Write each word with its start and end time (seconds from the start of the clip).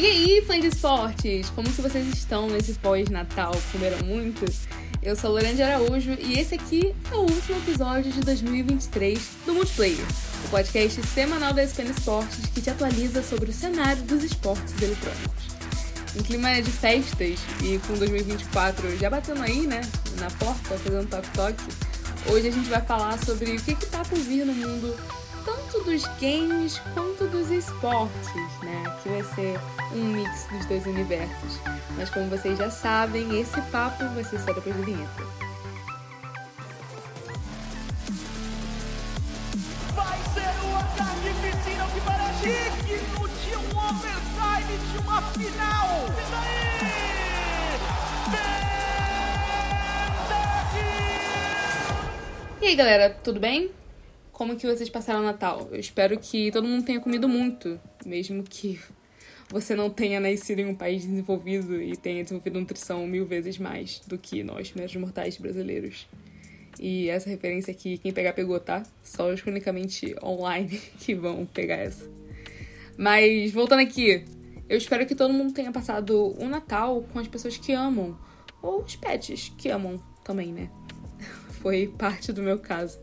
E 0.00 0.06
aí, 0.06 0.42
fãs 0.46 0.62
de 0.62 0.68
esportes? 0.68 1.50
Como 1.50 1.70
que 1.70 1.82
vocês 1.82 2.08
estão 2.08 2.48
nesse 2.48 2.72
pós-natal? 2.72 3.52
Comeram 3.70 3.98
muito? 4.06 4.46
Eu 5.02 5.14
sou 5.14 5.30
Lorena 5.30 5.62
Araújo 5.62 6.12
e 6.18 6.38
esse 6.38 6.54
aqui 6.54 6.94
é 7.12 7.14
o 7.14 7.20
último 7.20 7.58
episódio 7.58 8.10
de 8.10 8.20
2023 8.20 9.20
do 9.44 9.52
Multiplayer, 9.52 10.06
o 10.46 10.48
podcast 10.48 11.02
semanal 11.02 11.52
da 11.52 11.62
SPN 11.62 11.90
Esportes 11.90 12.46
que 12.46 12.62
te 12.62 12.70
atualiza 12.70 13.22
sobre 13.22 13.50
o 13.50 13.52
cenário 13.52 14.02
dos 14.04 14.24
esportes 14.24 14.72
eletrônicos. 14.80 15.44
Em 16.18 16.22
clima 16.22 16.62
de 16.62 16.70
festas 16.70 17.38
e 17.62 17.78
com 17.86 17.92
2024 17.98 18.96
já 18.96 19.10
batendo 19.10 19.42
aí, 19.42 19.66
né, 19.66 19.82
na 20.18 20.30
porta, 20.30 20.78
fazendo 20.78 21.10
toque-toque, 21.10 21.64
hoje 22.32 22.48
a 22.48 22.52
gente 22.52 22.70
vai 22.70 22.80
falar 22.80 23.22
sobre 23.22 23.52
o 23.52 23.60
que, 23.60 23.74
que 23.74 23.84
tá 23.84 24.02
por 24.02 24.18
vir 24.18 24.46
no 24.46 24.54
mundo 24.54 24.96
tanto 25.44 25.84
dos 25.84 26.04
games 26.20 26.78
quanto 26.94 27.26
dos 27.28 27.50
esportes, 27.50 28.34
né? 28.62 28.82
Aqui 28.86 29.08
vai 29.08 29.24
ser 29.34 29.60
um 29.92 30.04
mix 30.04 30.46
dos 30.50 30.66
dois 30.66 30.86
universos. 30.86 31.60
Mas 31.96 32.10
como 32.10 32.28
vocês 32.28 32.58
já 32.58 32.70
sabem, 32.70 33.40
esse 33.40 33.60
papo 33.62 34.04
vai 34.08 34.24
ser 34.24 34.40
só 34.40 34.52
depois 34.52 34.76
da 34.76 34.82
vinheta. 34.82 35.22
Vai 39.94 40.18
ser 40.34 40.52
um 40.66 40.76
ataque 40.76 41.34
piscina 41.42 41.86
que 41.92 42.00
parece 42.00 42.70
digno 42.86 43.28
de 43.28 43.56
um 43.56 43.78
overtime 43.78 44.78
de 44.92 44.98
uma 44.98 45.22
final. 45.22 45.88
E 46.16 46.30
daí? 46.30 46.70
E 52.62 52.66
aí, 52.66 52.76
galera, 52.76 53.10
tudo 53.24 53.40
bem? 53.40 53.70
Como 54.40 54.56
que 54.56 54.66
vocês 54.66 54.88
passaram 54.88 55.20
o 55.20 55.22
Natal? 55.22 55.68
Eu 55.70 55.78
espero 55.78 56.18
que 56.18 56.50
todo 56.50 56.66
mundo 56.66 56.82
tenha 56.82 56.98
comido 56.98 57.28
muito, 57.28 57.78
mesmo 58.06 58.42
que 58.42 58.80
você 59.50 59.74
não 59.74 59.90
tenha 59.90 60.18
nascido 60.18 60.60
em 60.60 60.64
um 60.64 60.74
país 60.74 61.04
desenvolvido 61.04 61.78
e 61.78 61.94
tenha 61.94 62.22
desenvolvido 62.22 62.58
nutrição 62.58 63.06
mil 63.06 63.26
vezes 63.26 63.58
mais 63.58 64.00
do 64.06 64.16
que 64.16 64.42
nós, 64.42 64.72
meros 64.72 64.96
mortais 64.96 65.36
brasileiros. 65.36 66.08
E 66.80 67.10
essa 67.10 67.28
referência 67.28 67.70
aqui, 67.70 67.98
quem 67.98 68.14
pegar, 68.14 68.32
pegou, 68.32 68.58
tá? 68.58 68.82
Só 69.04 69.30
os 69.30 69.44
unicamente 69.44 70.16
online 70.24 70.80
que 70.98 71.14
vão 71.14 71.44
pegar 71.44 71.76
essa. 71.76 72.08
Mas, 72.96 73.52
voltando 73.52 73.80
aqui, 73.80 74.24
eu 74.70 74.78
espero 74.78 75.04
que 75.04 75.14
todo 75.14 75.34
mundo 75.34 75.52
tenha 75.52 75.70
passado 75.70 76.34
o 76.42 76.48
Natal 76.48 77.04
com 77.12 77.18
as 77.18 77.28
pessoas 77.28 77.58
que 77.58 77.74
amam. 77.74 78.18
Ou 78.62 78.80
os 78.84 78.96
pets 78.96 79.52
que 79.58 79.68
amam 79.68 80.02
também, 80.24 80.50
né? 80.50 80.70
Foi 81.60 81.88
parte 81.88 82.32
do 82.32 82.42
meu 82.42 82.58
caso. 82.58 82.98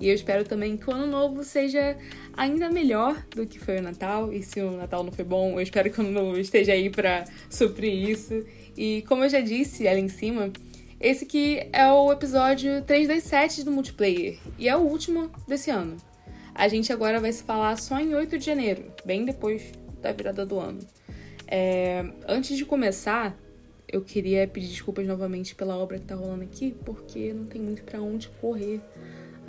E 0.00 0.08
eu 0.08 0.14
espero 0.14 0.44
também 0.44 0.78
que 0.78 0.88
o 0.88 0.94
ano 0.94 1.06
novo 1.06 1.44
seja 1.44 1.96
ainda 2.32 2.70
melhor 2.70 3.22
do 3.36 3.46
que 3.46 3.58
foi 3.58 3.78
o 3.78 3.82
Natal. 3.82 4.32
E 4.32 4.42
se 4.42 4.60
o 4.60 4.70
Natal 4.70 5.04
não 5.04 5.12
foi 5.12 5.24
bom, 5.24 5.52
eu 5.52 5.60
espero 5.60 5.90
que 5.90 6.00
o 6.00 6.02
ano 6.02 6.10
novo 6.10 6.40
esteja 6.40 6.72
aí 6.72 6.88
para 6.88 7.24
suprir 7.50 8.08
isso. 8.08 8.42
E 8.76 9.04
como 9.06 9.24
eu 9.24 9.28
já 9.28 9.40
disse 9.40 9.86
ali 9.86 10.00
em 10.00 10.08
cima, 10.08 10.50
esse 10.98 11.24
aqui 11.24 11.68
é 11.70 11.86
o 11.86 12.10
episódio 12.10 12.82
3 12.82 13.08
das 13.08 13.24
7 13.24 13.62
do 13.62 13.70
multiplayer. 13.70 14.38
E 14.58 14.68
é 14.68 14.76
o 14.76 14.80
último 14.80 15.30
desse 15.46 15.70
ano. 15.70 15.98
A 16.54 16.66
gente 16.66 16.92
agora 16.92 17.20
vai 17.20 17.32
se 17.32 17.42
falar 17.42 17.76
só 17.76 17.98
em 18.00 18.14
8 18.14 18.38
de 18.38 18.44
janeiro, 18.44 18.84
bem 19.04 19.24
depois 19.24 19.70
da 20.00 20.12
virada 20.12 20.46
do 20.46 20.58
ano. 20.58 20.80
É, 21.46 22.04
antes 22.26 22.56
de 22.56 22.64
começar, 22.64 23.38
eu 23.86 24.00
queria 24.00 24.46
pedir 24.46 24.68
desculpas 24.68 25.06
novamente 25.06 25.54
pela 25.54 25.76
obra 25.76 25.98
que 25.98 26.06
tá 26.06 26.14
rolando 26.14 26.44
aqui, 26.44 26.74
porque 26.84 27.32
não 27.32 27.44
tem 27.44 27.60
muito 27.60 27.82
para 27.82 28.00
onde 28.00 28.28
correr 28.40 28.80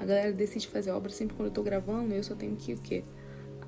a 0.02 0.06
galera 0.06 0.32
decide 0.32 0.68
fazer 0.68 0.90
obra 0.90 1.12
sempre 1.12 1.36
quando 1.36 1.50
eu 1.50 1.54
tô 1.54 1.62
gravando, 1.62 2.12
eu 2.12 2.24
só 2.24 2.34
tenho 2.34 2.56
que 2.56 2.74
o 2.74 2.78
quê? 2.80 3.04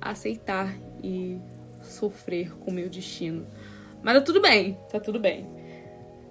Aceitar 0.00 0.76
e 1.00 1.38
sofrer 1.80 2.50
com 2.58 2.72
o 2.72 2.74
meu 2.74 2.88
destino. 2.88 3.46
Mas 4.02 4.14
tá 4.14 4.20
tudo 4.20 4.40
bem, 4.40 4.76
tá 4.90 4.98
tudo 4.98 5.20
bem. 5.20 5.46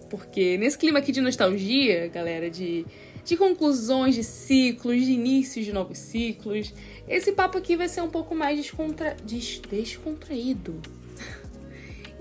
Porque 0.10 0.58
nesse 0.58 0.78
clima 0.78 1.00
aqui 1.00 1.14
de 1.14 1.22
nostalgia, 1.22 2.08
galera, 2.10 2.50
de, 2.50 2.86
de 3.24 3.38
conclusões 3.38 4.14
de 4.14 4.26
ciclos, 4.26 5.06
de 5.06 5.14
inícios 5.14 5.66
de 5.66 5.72
novos 5.72 6.00
ciclos, 6.00 6.74
esse 7.08 7.32
papo 7.32 7.58
aqui 7.58 7.78
vai 7.78 7.88
ser 7.88 8.02
um 8.02 8.10
pouco 8.10 8.36
mais 8.36 8.58
descontra... 8.58 9.16
Des... 9.24 9.60
descontraído. 9.60 10.82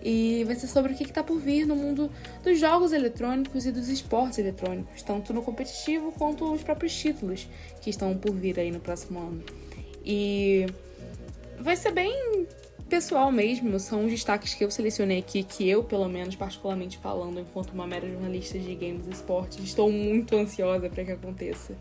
E 0.02 0.42
vai 0.44 0.56
ser 0.56 0.66
sobre 0.66 0.92
o 0.92 0.96
que 0.96 1.04
está 1.04 1.22
por 1.22 1.38
vir 1.38 1.64
no 1.64 1.76
mundo 1.76 2.10
dos 2.42 2.58
jogos 2.58 2.92
eletrônicos 2.92 3.66
e 3.66 3.70
dos 3.70 3.88
esportes 3.88 4.38
eletrônicos, 4.38 5.02
tanto 5.02 5.32
no 5.32 5.42
competitivo 5.42 6.12
quanto 6.12 6.52
os 6.52 6.62
próprios 6.62 6.92
títulos 6.94 7.48
que 7.80 7.90
estão 7.90 8.16
por 8.16 8.34
vir 8.34 8.58
aí 8.58 8.70
no 8.70 8.80
próximo 8.80 9.20
ano. 9.20 9.44
E 10.04 10.66
vai 11.60 11.76
ser 11.76 11.92
bem 11.92 12.46
pessoal 12.88 13.32
mesmo, 13.32 13.80
são 13.80 14.04
os 14.04 14.10
destaques 14.10 14.52
que 14.52 14.62
eu 14.62 14.70
selecionei 14.70 15.20
aqui, 15.20 15.42
que 15.42 15.66
eu, 15.66 15.82
pelo 15.82 16.08
menos, 16.08 16.36
particularmente 16.36 16.98
falando, 16.98 17.40
enquanto 17.40 17.70
uma 17.70 17.86
mera 17.86 18.06
jornalista 18.06 18.58
de 18.58 18.74
games 18.74 19.06
e 19.06 19.10
esportes, 19.10 19.64
estou 19.64 19.90
muito 19.90 20.36
ansiosa 20.36 20.90
para 20.90 21.02
que 21.02 21.12
aconteça. 21.12 21.74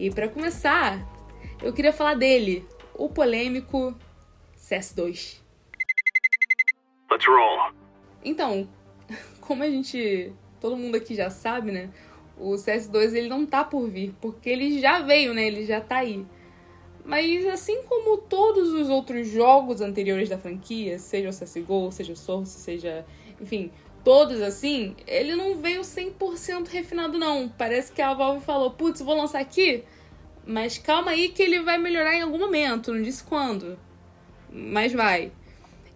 E 0.00 0.10
para 0.10 0.28
começar, 0.28 1.06
eu 1.62 1.72
queria 1.72 1.92
falar 1.92 2.14
dele, 2.14 2.66
o 2.94 3.08
polêmico 3.08 3.94
CS2. 4.58 5.36
Let's 7.10 7.26
roll. 7.26 7.72
Então, 8.24 8.68
como 9.40 9.62
a 9.62 9.70
gente, 9.70 10.32
todo 10.60 10.76
mundo 10.76 10.96
aqui 10.96 11.14
já 11.14 11.30
sabe, 11.30 11.72
né? 11.72 11.90
O 12.36 12.52
CS2 12.54 13.14
ele 13.14 13.28
não 13.28 13.44
tá 13.44 13.64
por 13.64 13.88
vir, 13.88 14.14
porque 14.20 14.48
ele 14.48 14.80
já 14.80 15.00
veio, 15.00 15.34
né? 15.34 15.46
Ele 15.46 15.64
já 15.64 15.80
tá 15.80 15.98
aí. 15.98 16.24
Mas 17.04 17.46
assim 17.46 17.82
como 17.84 18.18
todos 18.18 18.68
os 18.70 18.90
outros 18.90 19.26
jogos 19.28 19.80
anteriores 19.80 20.28
da 20.28 20.36
franquia, 20.36 20.98
seja 20.98 21.30
o 21.30 21.32
CSGO, 21.32 21.90
seja 21.90 22.12
o 22.12 22.16
Source, 22.16 22.60
seja, 22.60 23.04
enfim, 23.40 23.72
todos 24.04 24.42
assim, 24.42 24.94
ele 25.06 25.34
não 25.34 25.56
veio 25.56 25.80
100% 25.80 26.68
refinado 26.68 27.18
não. 27.18 27.48
Parece 27.48 27.92
que 27.92 28.02
a 28.02 28.12
Valve 28.12 28.44
falou: 28.44 28.72
"Putz, 28.72 29.00
vou 29.00 29.16
lançar 29.16 29.40
aqui, 29.40 29.84
mas 30.46 30.76
calma 30.76 31.12
aí 31.12 31.30
que 31.30 31.42
ele 31.42 31.62
vai 31.62 31.78
melhorar 31.78 32.14
em 32.14 32.22
algum 32.22 32.38
momento, 32.38 32.92
não 32.92 33.02
disse 33.02 33.24
quando. 33.24 33.78
Mas 34.52 34.92
vai. 34.92 35.32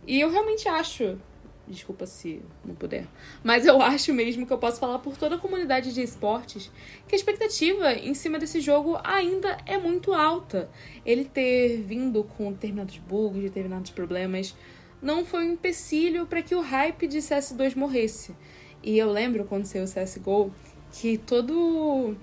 E 0.07 0.21
eu 0.21 0.31
realmente 0.31 0.69
acho, 0.69 1.19
desculpa 1.67 2.07
se 2.07 2.43
não 2.65 2.75
puder, 2.75 3.07
mas 3.43 3.65
eu 3.65 3.81
acho 3.81 4.13
mesmo 4.13 4.47
que 4.47 4.53
eu 4.53 4.59
posso 4.59 4.81
falar 4.81 4.99
por 4.99 5.17
toda 5.17 5.37
a 5.37 5.39
comunidade 5.39 5.95
de 5.95 6.03
esportes 6.03 6.71
que 7.07 7.15
a 7.15 7.17
expectativa 7.17 7.93
em 7.93 8.15
cima 8.15 8.39
desse 8.39 8.61
jogo 8.61 8.99
ainda 9.05 9.57
é 9.65 9.79
muito 9.79 10.13
alta. 10.13 10.69
Ele 11.07 11.25
ter 11.25 11.83
vindo 11.83 12.25
com 12.25 12.53
determinados 12.53 12.99
bugs, 12.99 13.43
determinados 13.43 13.91
problemas, 13.93 14.57
não 15.01 15.25
foi 15.25 15.45
um 15.45 15.53
empecilho 15.53 16.27
para 16.27 16.43
que 16.43 16.55
o 16.55 16.61
hype 16.61 17.07
de 17.07 17.19
CS2 17.19 17.77
morresse. 17.77 18.35
E 18.83 18.99
eu 18.99 19.11
lembro 19.11 19.45
quando 19.45 19.65
saiu 19.65 19.85
o 19.85 19.89
CSGO 19.89 20.53
que 20.93 21.17
todo 21.17 22.17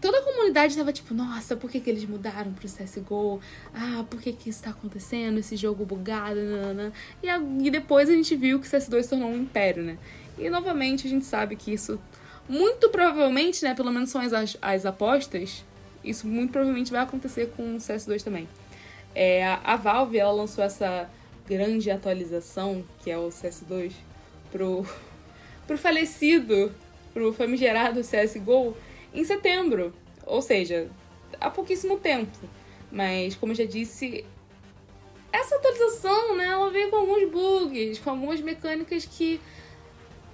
toda 0.00 0.18
a 0.18 0.22
comunidade 0.22 0.76
tava 0.76 0.92
tipo, 0.92 1.12
nossa, 1.12 1.56
por 1.56 1.70
que, 1.70 1.78
que 1.80 1.90
eles 1.90 2.04
mudaram 2.04 2.52
pro 2.52 2.66
CSGO? 2.66 3.40
Ah, 3.74 4.04
por 4.08 4.20
que, 4.20 4.32
que 4.32 4.50
isso 4.50 4.62
tá 4.62 4.70
acontecendo? 4.70 5.38
Esse 5.38 5.56
jogo 5.56 5.84
bugado, 5.84 6.40
nanana. 6.40 6.92
E, 7.22 7.28
a, 7.28 7.38
e 7.38 7.70
depois 7.70 8.08
a 8.08 8.12
gente 8.12 8.34
viu 8.34 8.58
que 8.58 8.66
o 8.66 8.70
CS2 8.70 9.02
se 9.02 9.08
tornou 9.10 9.28
um 9.28 9.36
império, 9.36 9.82
né? 9.82 9.98
E 10.38 10.48
novamente 10.48 11.06
a 11.06 11.10
gente 11.10 11.26
sabe 11.26 11.54
que 11.54 11.72
isso, 11.72 12.00
muito 12.48 12.88
provavelmente, 12.88 13.62
né? 13.62 13.74
Pelo 13.74 13.92
menos 13.92 14.10
são 14.10 14.20
as, 14.20 14.56
as 14.60 14.86
apostas, 14.86 15.64
isso 16.02 16.26
muito 16.26 16.50
provavelmente 16.50 16.90
vai 16.90 17.02
acontecer 17.02 17.52
com 17.56 17.74
o 17.74 17.78
CS2 17.78 18.22
também. 18.22 18.48
É, 19.14 19.44
a, 19.64 19.76
Valve, 19.76 20.18
ela 20.18 20.32
lançou 20.32 20.64
essa 20.64 21.10
grande 21.46 21.90
atualização, 21.90 22.84
que 23.02 23.10
é 23.10 23.18
o 23.18 23.28
CS2, 23.28 23.92
pro, 24.50 24.86
pro 25.66 25.76
falecido, 25.76 26.72
pro 27.12 27.32
famigerado 27.32 28.00
CSGO, 28.00 28.76
em 29.12 29.24
setembro. 29.24 29.92
Ou 30.26 30.42
seja, 30.42 30.88
há 31.40 31.50
pouquíssimo 31.50 31.98
tempo. 31.98 32.38
Mas, 32.90 33.34
como 33.36 33.52
eu 33.52 33.56
já 33.56 33.64
disse, 33.64 34.24
essa 35.32 35.56
atualização, 35.56 36.36
né, 36.36 36.46
ela 36.46 36.70
veio 36.70 36.90
com 36.90 36.96
alguns 36.96 37.30
bugs, 37.30 37.98
com 37.98 38.10
algumas 38.10 38.40
mecânicas 38.40 39.04
que 39.04 39.40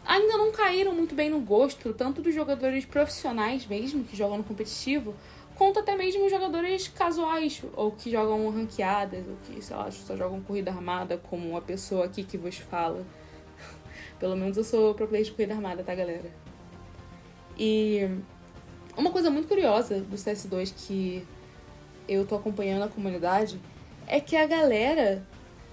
ainda 0.04 0.38
não 0.38 0.52
caíram 0.52 0.94
muito 0.94 1.14
bem 1.14 1.28
no 1.28 1.40
gosto, 1.40 1.92
tanto 1.92 2.22
dos 2.22 2.34
jogadores 2.34 2.84
profissionais 2.84 3.66
mesmo, 3.66 4.04
que 4.04 4.16
jogam 4.16 4.38
no 4.38 4.44
competitivo, 4.44 5.14
quanto 5.56 5.80
até 5.80 5.96
mesmo 5.96 6.28
jogadores 6.30 6.88
casuais, 6.88 7.62
ou 7.74 7.90
que 7.90 8.10
jogam 8.10 8.48
ranqueadas, 8.50 9.26
ou 9.26 9.36
que, 9.44 9.60
sei 9.62 9.76
lá, 9.76 9.90
só 9.90 10.16
jogam 10.16 10.40
corrida 10.40 10.70
armada, 10.70 11.18
como 11.18 11.56
a 11.56 11.60
pessoa 11.60 12.06
aqui 12.06 12.22
que 12.22 12.38
vos 12.38 12.56
fala. 12.56 13.04
Pelo 14.18 14.36
menos 14.36 14.56
eu 14.56 14.64
sou 14.64 14.94
pro 14.94 15.08
player 15.08 15.24
de 15.24 15.32
corrida 15.32 15.54
armada, 15.54 15.82
tá, 15.82 15.94
galera? 15.94 16.30
E 17.58 18.08
uma 18.96 19.10
coisa 19.10 19.31
muito 19.31 19.48
curiosa 19.48 20.00
do 20.00 20.16
CS2 20.16 20.72
que 20.75 21.26
eu 22.08 22.26
tô 22.26 22.37
acompanhando 22.37 22.84
a 22.84 22.88
comunidade 22.88 23.60
é 24.06 24.20
que 24.20 24.37
a 24.37 24.46
galera 24.46 25.22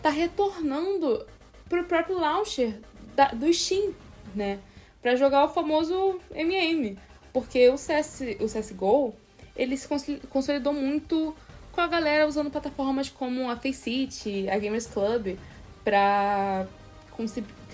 tá 0.01 0.09
retornando 0.09 1.25
pro 1.69 1.83
próprio 1.85 2.19
launcher 2.19 2.79
da, 3.15 3.29
do 3.29 3.51
Steam, 3.53 3.93
né? 4.35 4.59
Pra 5.01 5.15
jogar 5.15 5.45
o 5.45 5.49
famoso 5.49 6.19
MM. 6.33 6.97
Porque 7.31 7.69
o, 7.69 7.77
CS, 7.77 8.21
o 8.39 8.45
CSGO, 8.45 9.13
ele 9.55 9.77
se 9.77 9.87
consolidou 10.29 10.73
muito 10.73 11.35
com 11.71 11.81
a 11.81 11.87
galera 11.87 12.27
usando 12.27 12.51
plataformas 12.51 13.09
como 13.09 13.49
a 13.49 13.55
Faceit, 13.55 14.47
a 14.49 14.57
Gamers 14.57 14.85
Club, 14.85 15.37
pra 15.83 16.67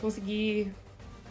conseguir 0.01 0.71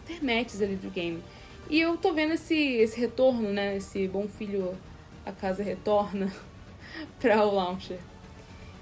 ter 0.06 0.22
matches 0.22 0.60
ali 0.60 0.76
do 0.76 0.90
game. 0.90 1.22
E 1.70 1.80
eu 1.80 1.96
tô 1.98 2.14
vendo 2.14 2.34
esse, 2.34 2.56
esse 2.56 2.98
retorno, 2.98 3.52
né? 3.52 3.76
Esse 3.76 4.08
bom 4.08 4.26
filho 4.26 4.76
a 5.24 5.32
casa 5.32 5.62
retorna 5.62 6.32
para 7.20 7.44
o 7.44 7.54
launcher. 7.54 7.98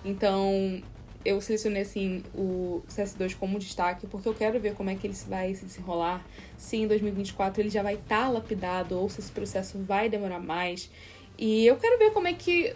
Então, 0.04 0.80
eu 1.24 1.40
selecionei 1.40 1.82
assim 1.82 2.22
o 2.32 2.80
CS2 2.88 3.36
como 3.36 3.58
destaque 3.58 4.06
porque 4.06 4.28
eu 4.28 4.34
quero 4.34 4.60
ver 4.60 4.74
como 4.74 4.88
é 4.88 4.94
que 4.94 5.08
ele 5.08 5.16
vai 5.26 5.52
se 5.54 5.64
desenrolar. 5.64 6.24
Se 6.56 6.76
em 6.76 6.86
2024 6.86 7.60
ele 7.60 7.70
já 7.70 7.82
vai 7.82 7.94
estar 7.94 8.26
tá 8.26 8.28
lapidado 8.28 8.96
ou 8.96 9.10
se 9.10 9.20
esse 9.20 9.32
processo 9.32 9.78
vai 9.78 10.08
demorar 10.08 10.38
mais. 10.38 10.88
E 11.36 11.66
eu 11.66 11.76
quero 11.76 11.98
ver 11.98 12.12
como 12.12 12.28
é 12.28 12.32
que 12.32 12.72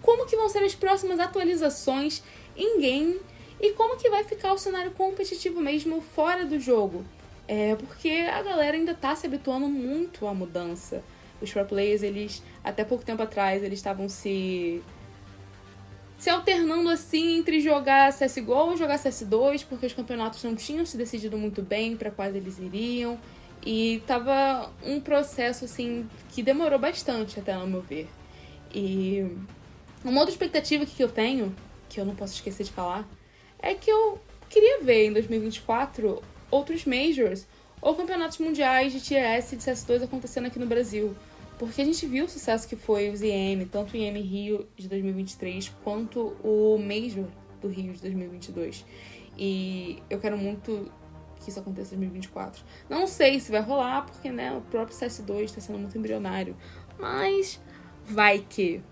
como 0.00 0.24
que 0.24 0.36
vão 0.36 0.48
ser 0.48 0.60
as 0.60 0.74
próximas 0.74 1.18
atualizações 1.18 2.22
em 2.56 2.80
game 2.80 3.20
e 3.60 3.72
como 3.72 3.96
que 3.96 4.08
vai 4.08 4.24
ficar 4.24 4.52
o 4.52 4.58
cenário 4.58 4.92
competitivo 4.92 5.60
mesmo 5.60 6.00
fora 6.00 6.46
do 6.46 6.58
jogo. 6.58 7.04
É 7.48 7.76
porque 7.76 8.08
a 8.08 8.42
galera 8.42 8.76
ainda 8.76 8.94
tá 8.94 9.14
se 9.14 9.26
habituando 9.26 9.68
muito 9.68 10.26
à 10.26 10.34
mudança. 10.34 11.02
Os 11.40 11.52
pro 11.52 11.64
players, 11.64 12.02
eles 12.02 12.42
até 12.64 12.84
pouco 12.84 13.04
tempo 13.04 13.22
atrás, 13.22 13.62
eles 13.62 13.78
estavam 13.78 14.08
se 14.08 14.82
se 16.18 16.30
alternando 16.30 16.88
assim 16.88 17.38
entre 17.38 17.60
jogar 17.60 18.12
CSGO 18.12 18.72
e 18.72 18.76
jogar 18.78 18.98
CS2, 18.98 19.66
porque 19.68 19.86
os 19.86 19.92
campeonatos 19.92 20.42
não 20.42 20.56
tinham 20.56 20.86
se 20.86 20.96
decidido 20.96 21.36
muito 21.36 21.62
bem 21.62 21.96
para 21.96 22.10
quais 22.10 22.34
eles 22.34 22.58
iriam. 22.58 23.18
E 23.64 24.02
tava 24.06 24.72
um 24.82 25.00
processo 25.00 25.64
assim 25.64 26.08
que 26.30 26.42
demorou 26.42 26.78
bastante 26.78 27.38
até 27.38 27.54
no 27.54 27.66
meu 27.66 27.82
ver. 27.82 28.08
E 28.74 29.26
uma 30.04 30.20
outra 30.20 30.32
expectativa 30.32 30.86
que 30.86 31.02
eu 31.02 31.08
tenho, 31.08 31.54
que 31.88 32.00
eu 32.00 32.04
não 32.04 32.14
posso 32.14 32.34
esquecer 32.34 32.64
de 32.64 32.72
falar, 32.72 33.06
é 33.58 33.74
que 33.74 33.90
eu 33.90 34.18
queria 34.48 34.82
ver 34.82 35.06
em 35.06 35.12
2024 35.12 36.22
outros 36.50 36.84
majors 36.84 37.46
ou 37.80 37.94
campeonatos 37.94 38.38
mundiais 38.38 38.92
de 38.92 39.00
Tier 39.00 39.22
S 39.22 39.54
e 39.54 39.58
de 39.58 39.64
CS2 39.64 40.04
acontecendo 40.04 40.46
aqui 40.46 40.58
no 40.58 40.66
Brasil. 40.66 41.14
Porque 41.58 41.80
a 41.80 41.84
gente 41.84 42.06
viu 42.06 42.26
o 42.26 42.28
sucesso 42.28 42.68
que 42.68 42.76
foi 42.76 43.08
os 43.08 43.22
IM, 43.22 43.64
tanto 43.66 43.94
o 43.94 43.96
IM 43.96 44.20
Rio 44.20 44.68
de 44.76 44.88
2023 44.88 45.72
quanto 45.82 46.36
o 46.44 46.76
Major 46.78 47.26
do 47.60 47.68
Rio 47.68 47.94
de 47.94 48.00
2022. 48.00 48.84
E 49.38 50.02
eu 50.10 50.18
quero 50.18 50.36
muito 50.36 50.90
que 51.40 51.50
isso 51.50 51.60
aconteça 51.60 51.94
em 51.94 51.98
2024. 51.98 52.62
Não 52.88 53.06
sei 53.06 53.40
se 53.40 53.50
vai 53.50 53.60
rolar, 53.60 54.04
porque 54.04 54.30
né, 54.30 54.52
o 54.52 54.60
próprio 54.62 54.96
CS2 54.96 55.44
está 55.44 55.60
sendo 55.60 55.78
muito 55.78 55.96
embrionário. 55.96 56.56
Mas 56.98 57.60
vai 58.04 58.44
que. 58.48 58.82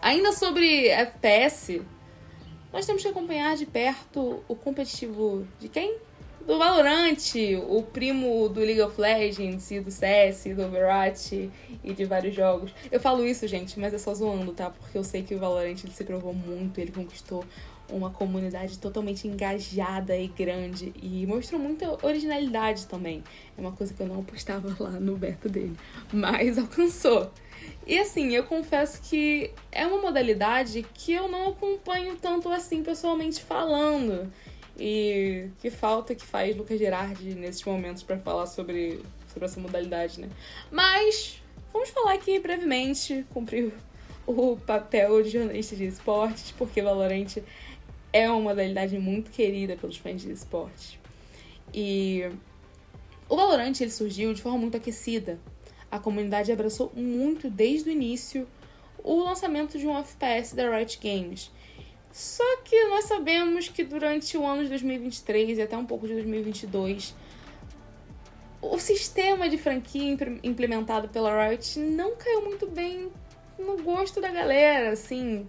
Ainda 0.00 0.32
sobre 0.32 0.88
FPS, 0.88 1.82
nós 2.72 2.86
temos 2.86 3.02
que 3.02 3.08
acompanhar 3.08 3.56
de 3.56 3.66
perto 3.66 4.42
o 4.48 4.54
competitivo 4.54 5.46
de 5.58 5.68
quem? 5.68 5.98
Do 6.46 6.58
Valorant, 6.58 7.18
o 7.68 7.82
primo 7.82 8.48
do 8.48 8.60
League 8.60 8.80
of 8.80 9.00
Legends 9.00 9.68
e 9.72 9.80
do 9.80 9.90
CS, 9.90 10.44
do 10.54 10.62
Overwatch 10.62 11.50
e 11.82 11.92
de 11.92 12.04
vários 12.04 12.34
jogos. 12.34 12.72
Eu 12.90 13.00
falo 13.00 13.26
isso, 13.26 13.46
gente, 13.48 13.78
mas 13.80 13.92
é 13.92 13.98
só 13.98 14.14
zoando, 14.14 14.52
tá? 14.52 14.70
Porque 14.70 14.96
eu 14.96 15.02
sei 15.02 15.24
que 15.24 15.34
o 15.34 15.38
Valorant 15.38 15.76
ele 15.82 15.92
se 15.92 16.04
provou 16.04 16.32
muito, 16.32 16.80
ele 16.80 16.92
conquistou 16.92 17.44
uma 17.90 18.10
comunidade 18.10 18.78
totalmente 18.78 19.26
engajada 19.26 20.16
e 20.16 20.28
grande 20.28 20.92
e 21.00 21.26
mostrou 21.26 21.60
muita 21.60 21.98
originalidade 22.04 22.86
também. 22.86 23.22
É 23.56 23.60
uma 23.60 23.72
coisa 23.72 23.92
que 23.92 24.00
eu 24.00 24.06
não 24.06 24.20
apostava 24.20 24.74
lá 24.78 24.90
no 24.90 25.16
beta 25.16 25.48
dele, 25.48 25.76
mas 26.12 26.58
alcançou. 26.58 27.30
E 27.86 27.98
assim, 27.98 28.34
eu 28.34 28.44
confesso 28.44 29.00
que 29.02 29.50
é 29.72 29.86
uma 29.86 30.00
modalidade 30.00 30.84
que 30.94 31.12
eu 31.12 31.28
não 31.28 31.50
acompanho 31.50 32.16
tanto 32.16 32.48
assim 32.48 32.82
pessoalmente 32.82 33.42
falando. 33.42 34.32
E 34.78 35.48
que 35.60 35.70
falta 35.70 36.14
que 36.14 36.24
faz 36.24 36.54
Lucas 36.56 36.78
Gerardi 36.78 37.34
nesses 37.34 37.64
momentos 37.64 38.02
para 38.02 38.18
falar 38.18 38.46
sobre, 38.46 39.00
sobre 39.28 39.46
essa 39.46 39.58
modalidade, 39.58 40.20
né? 40.20 40.28
Mas 40.70 41.42
vamos 41.72 41.88
falar 41.90 42.14
aqui 42.14 42.38
brevemente, 42.38 43.24
cumprir 43.32 43.72
o 44.26 44.56
papel 44.56 45.22
de 45.22 45.30
jornalista 45.30 45.74
de 45.76 45.86
esportes, 45.86 46.50
porque 46.50 46.82
Valorant 46.82 47.36
é 48.12 48.30
uma 48.30 48.40
modalidade 48.40 48.98
muito 48.98 49.30
querida 49.30 49.76
pelos 49.76 49.96
fãs 49.96 50.22
de 50.22 50.32
esportes. 50.32 50.98
E 51.72 52.28
o 53.28 53.36
Valorant 53.36 53.80
ele 53.80 53.90
surgiu 53.90 54.32
de 54.34 54.42
forma 54.42 54.58
muito 54.58 54.76
aquecida. 54.76 55.38
A 55.90 55.98
comunidade 55.98 56.50
abraçou 56.52 56.92
muito 56.94 57.48
desde 57.48 57.88
o 57.88 57.92
início 57.92 58.46
o 59.02 59.22
lançamento 59.22 59.78
de 59.78 59.86
um 59.86 59.96
FPS 59.96 60.54
da 60.54 60.68
Riot 60.76 60.98
Games. 61.02 61.50
Só 62.12 62.42
nós 62.96 63.04
sabemos 63.04 63.68
que 63.68 63.84
durante 63.84 64.38
o 64.38 64.46
ano 64.46 64.62
de 64.62 64.70
2023 64.70 65.58
e 65.58 65.62
até 65.62 65.76
um 65.76 65.84
pouco 65.84 66.06
de 66.06 66.14
2022, 66.14 67.14
o 68.62 68.78
sistema 68.78 69.50
de 69.50 69.58
franquia 69.58 70.16
implementado 70.42 71.06
pela 71.10 71.46
Riot 71.46 71.78
não 71.78 72.16
caiu 72.16 72.40
muito 72.40 72.66
bem 72.66 73.12
no 73.58 73.82
gosto 73.82 74.18
da 74.18 74.30
galera, 74.30 74.92
assim. 74.92 75.46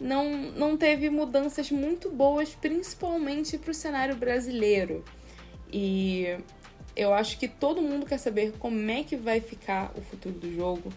Não, 0.00 0.28
não 0.28 0.76
teve 0.76 1.08
mudanças 1.08 1.70
muito 1.70 2.10
boas, 2.10 2.52
principalmente 2.56 3.56
para 3.56 3.70
o 3.70 3.74
cenário 3.74 4.16
brasileiro. 4.16 5.04
E 5.72 6.36
eu 6.96 7.14
acho 7.14 7.38
que 7.38 7.46
todo 7.46 7.80
mundo 7.80 8.06
quer 8.06 8.18
saber 8.18 8.54
como 8.58 8.90
é 8.90 9.04
que 9.04 9.14
vai 9.14 9.40
ficar 9.40 9.92
o 9.96 10.00
futuro 10.00 10.34
do 10.34 10.52
jogo 10.52 10.92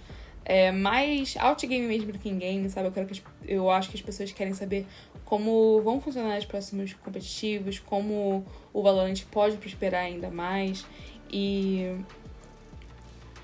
é, 0.51 0.69
mais 0.69 1.37
outgame 1.37 1.87
mesmo 1.87 2.11
do 2.11 2.19
que 2.19 2.27
in-game, 2.27 2.69
sabe? 2.69 2.89
Eu, 2.89 2.91
quero 2.91 3.07
que 3.07 3.13
as, 3.13 3.21
eu 3.47 3.71
acho 3.71 3.89
que 3.89 3.95
as 3.95 4.01
pessoas 4.01 4.33
querem 4.33 4.53
saber 4.53 4.85
como 5.23 5.81
vão 5.81 6.01
funcionar 6.01 6.37
os 6.37 6.43
próximos 6.43 6.91
competitivos, 6.91 7.79
como 7.79 8.45
o 8.73 8.83
Valorant 8.83 9.17
pode 9.31 9.55
prosperar 9.55 10.03
ainda 10.03 10.29
mais. 10.29 10.85
E 11.31 11.95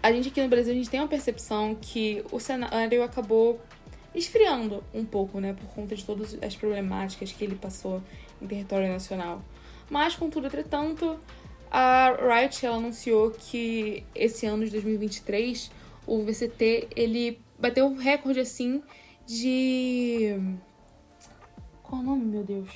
a 0.04 0.12
gente 0.12 0.27
aqui 0.27 0.42
no 0.42 0.50
Brasil, 0.50 0.74
a 0.74 0.75
gente 0.75 0.89
tem 0.89 1.00
uma 1.00 1.07
percepção 1.07 1.77
que 1.80 2.25
o 2.30 2.42
cenário 2.42 3.01
acabou 3.01 3.57
esfriando 4.13 4.83
um 4.94 5.06
pouco, 5.06 5.39
né? 5.39 5.54
Por 5.54 5.69
conta 5.69 5.95
de 5.95 6.04
todas 6.04 6.38
as 6.42 6.57
problemáticas 6.57 7.31
que 7.31 7.42
ele 7.42 7.56
passou 7.56 8.04
em 8.42 8.48
território 8.48 8.89
nacional. 8.89 9.42
Mas, 9.89 10.13
contudo, 10.13 10.48
entretanto, 10.48 11.18
a 11.71 12.12
Riot 12.19 12.65
ela 12.65 12.75
anunciou 12.75 13.31
que 13.31 14.04
esse 14.13 14.45
ano 14.45 14.65
de 14.65 14.71
2023 14.71 15.71
o 16.07 16.24
VCT, 16.24 16.88
ele 16.95 17.39
bateu 17.59 17.86
um 17.86 17.95
recorde, 17.95 18.39
assim, 18.39 18.81
de... 19.26 20.40
Qual 21.83 22.02
o 22.02 22.04
nome, 22.04 22.26
meu 22.26 22.44
Deus? 22.44 22.69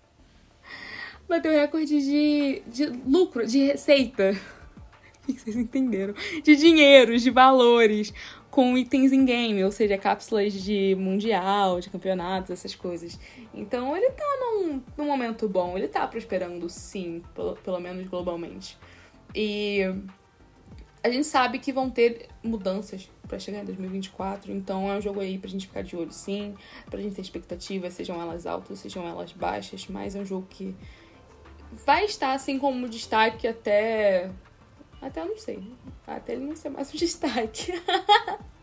bateu 1.28 1.52
recorde 1.52 2.00
de, 2.00 2.62
de 2.66 2.86
lucro, 2.86 3.46
de 3.46 3.66
receita. 3.66 4.34
Vocês 5.28 5.54
entenderam? 5.54 6.14
De 6.42 6.56
dinheiro, 6.56 7.16
de 7.16 7.30
valores, 7.30 8.12
com 8.50 8.76
itens 8.76 9.12
em 9.12 9.24
game, 9.24 9.62
ou 9.62 9.70
seja, 9.70 9.96
cápsulas 9.96 10.52
de 10.52 10.96
mundial, 10.96 11.80
de 11.80 11.88
campeonatos, 11.88 12.50
essas 12.50 12.74
coisas. 12.74 13.18
Então 13.54 13.96
ele 13.96 14.10
tá 14.10 14.24
num, 14.40 14.82
num 14.96 15.06
momento 15.06 15.48
bom, 15.48 15.76
ele 15.76 15.86
tá 15.86 16.06
prosperando 16.06 16.68
sim, 16.68 17.22
pelo, 17.34 17.54
pelo 17.56 17.78
menos 17.78 18.08
globalmente. 18.08 18.76
E 19.34 19.82
a 21.02 21.10
gente 21.10 21.26
sabe 21.26 21.58
que 21.58 21.72
vão 21.72 21.88
ter 21.88 22.28
mudanças 22.42 23.08
para 23.26 23.38
chegar 23.38 23.60
em 23.60 23.64
2024, 23.64 24.52
então 24.52 24.90
é 24.90 24.96
um 24.96 25.00
jogo 25.00 25.20
aí 25.20 25.38
pra 25.38 25.48
gente 25.48 25.66
ficar 25.66 25.82
de 25.82 25.96
olho 25.96 26.12
sim, 26.12 26.54
pra 26.90 27.00
gente 27.00 27.14
ter 27.14 27.22
expectativas, 27.22 27.94
sejam 27.94 28.20
elas 28.20 28.46
altas, 28.46 28.80
sejam 28.80 29.06
elas 29.06 29.32
baixas, 29.32 29.86
mas 29.88 30.14
é 30.14 30.20
um 30.20 30.26
jogo 30.26 30.46
que 30.50 30.74
vai 31.86 32.04
estar 32.04 32.32
assim 32.32 32.58
como 32.58 32.88
destaque 32.88 33.46
até. 33.46 34.30
Até 35.00 35.20
eu 35.20 35.26
não 35.26 35.38
sei. 35.38 35.62
Até 36.06 36.32
ele 36.32 36.44
não 36.44 36.56
ser 36.56 36.68
mais 36.68 36.92
um 36.92 36.96
destaque. 36.98 37.72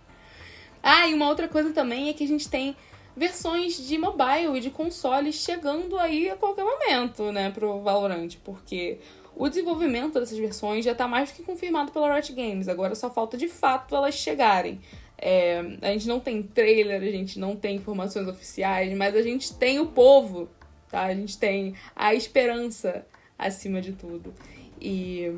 ah, 0.84 1.08
e 1.08 1.13
uma 1.13 1.29
outra 1.29 1.48
coisa 1.48 1.72
também 1.72 2.10
é 2.10 2.13
que 2.13 2.24
a 2.24 2.27
gente 2.27 2.50
tem 2.50 2.75
versões 3.15 3.75
de 3.75 3.98
mobile 3.98 4.58
e 4.58 4.60
de 4.60 4.70
consoles 4.70 5.36
chegando 5.36 5.98
aí 5.98 6.29
a 6.29 6.36
qualquer 6.36 6.63
momento, 6.63 7.32
né, 7.32 7.50
pro 7.50 7.82
Valorant, 7.82 8.36
porque 8.44 9.00
o 9.38 9.48
desenvolvimento 9.48 10.20
dessas 10.20 10.38
versões 10.38 10.84
já 10.84 10.94
está 10.94 11.08
mais 11.08 11.32
do 11.32 11.36
que 11.36 11.44
confirmado 11.44 11.91
pela 11.91 12.13
Riot 12.13 12.34
Games. 12.34 12.67
Agora 12.67 12.96
só 12.96 13.10
falta 13.10 13.38
de 13.38 13.48
fato 13.48 13.96
elas 13.96 14.15
chegarem. 14.15 14.79
É, 15.17 15.60
a 15.82 15.91
gente 15.91 16.08
não 16.08 16.20
tem 16.20 16.41
trailer, 16.41 17.01
a 17.01 17.12
gente 17.12 17.39
não 17.39 17.56
tem 17.56 17.75
informações 17.75 18.27
oficiais, 18.27 18.96
mas 18.98 19.15
a 19.15 19.22
gente 19.22 19.53
tem 19.53 19.79
o 19.79 19.88
povo, 19.88 20.50
tá? 20.89 21.03
A 21.03 21.13
gente 21.13 21.38
tem 21.38 21.75
a 21.96 22.13
esperança 22.13 23.06
acima 23.38 23.79
de 23.79 23.94
tudo. 23.94 24.34
E 24.82 25.36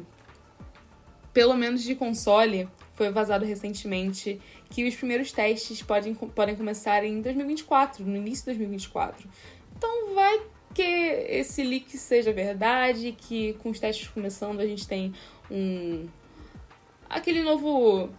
pelo 1.34 1.56
menos 1.56 1.84
de 1.84 1.96
console, 1.96 2.68
foi 2.94 3.12
vazado 3.12 3.46
recentemente 3.46 4.41
que 4.70 4.88
os 4.88 4.96
primeiros 4.96 5.32
testes 5.32 5.82
podem, 5.82 6.13
podem 6.13 6.56
começar 6.56 7.03
em 7.03 7.22
2024, 7.22 8.06
no 8.06 8.15
início 8.15 8.44
de 8.44 8.58
2024. 8.58 9.27
Então 9.77 10.13
vai 10.13 10.41
que 10.80 11.26
esse 11.28 11.62
leak 11.62 11.98
seja 11.98 12.32
verdade, 12.32 13.12
que 13.12 13.52
com 13.56 13.70
os 13.70 13.82
testes 13.82 14.08
começando 14.08 14.62
a 14.62 14.66
gente 14.66 14.88
tem 14.88 15.14
um 15.52 16.08
aquele 17.10 17.42
novo 17.42 18.10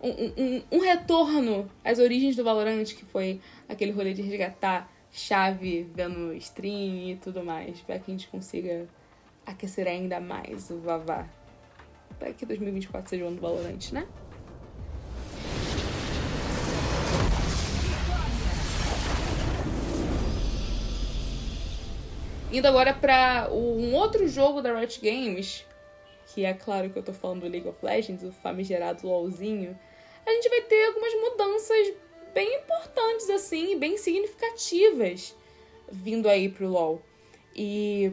um, 0.00 0.08
um, 0.08 0.62
um 0.70 0.78
retorno 0.78 1.68
às 1.84 1.98
origens 1.98 2.36
do 2.36 2.44
Valorant, 2.44 2.84
que 2.84 3.04
foi 3.04 3.40
aquele 3.68 3.90
rolê 3.90 4.14
de 4.14 4.22
resgatar 4.22 4.88
chave 5.10 5.90
vendo 5.92 6.32
stream 6.34 7.10
e 7.10 7.16
tudo 7.16 7.42
mais, 7.42 7.80
para 7.80 7.98
que 7.98 8.12
a 8.12 8.14
gente 8.14 8.28
consiga 8.28 8.86
aquecer 9.44 9.88
ainda 9.88 10.20
mais 10.20 10.70
o 10.70 10.78
Vavá. 10.78 11.26
Para 12.16 12.32
que 12.32 12.46
2024 12.46 13.10
seja 13.10 13.24
o 13.24 13.26
ano 13.26 13.36
do 13.36 13.42
Valorant, 13.42 13.90
né? 13.90 14.06
Indo 22.50 22.66
agora 22.66 22.94
para 22.94 23.50
um 23.52 23.94
outro 23.94 24.26
jogo 24.26 24.62
da 24.62 24.74
Riot 24.74 25.00
Games, 25.00 25.66
que 26.26 26.46
é 26.46 26.54
claro 26.54 26.88
que 26.88 26.98
eu 26.98 27.02
tô 27.02 27.12
falando 27.12 27.42
do 27.42 27.48
League 27.48 27.68
of 27.68 27.78
Legends, 27.82 28.24
o 28.24 28.32
famigerado 28.32 29.06
LoLzinho, 29.06 29.78
a 30.24 30.30
gente 30.30 30.48
vai 30.48 30.62
ter 30.62 30.86
algumas 30.86 31.12
mudanças 31.14 31.92
bem 32.32 32.56
importantes, 32.56 33.28
assim, 33.28 33.78
bem 33.78 33.98
significativas 33.98 35.36
vindo 35.92 36.26
aí 36.26 36.48
pro 36.48 36.68
LoL. 36.68 37.02
E 37.54 38.12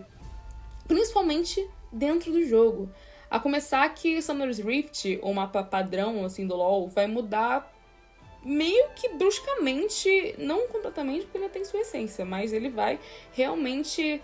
principalmente 0.85 1.65
dentro 1.91 2.31
do 2.31 2.45
jogo. 2.45 2.89
A 3.29 3.39
começar 3.39 3.87
que 3.93 4.21
Summer's 4.21 4.59
Rift, 4.59 5.17
o 5.21 5.33
mapa 5.33 5.63
padrão 5.63 6.25
assim 6.25 6.45
do 6.45 6.55
LoL, 6.55 6.89
vai 6.89 7.07
mudar 7.07 7.73
meio 8.45 8.89
que 8.95 9.09
bruscamente, 9.09 10.35
não 10.37 10.67
completamente 10.67 11.23
porque 11.23 11.39
ainda 11.39 11.49
tem 11.49 11.65
sua 11.65 11.81
essência, 11.81 12.23
mas 12.23 12.53
ele 12.53 12.69
vai 12.69 12.99
realmente 13.33 14.21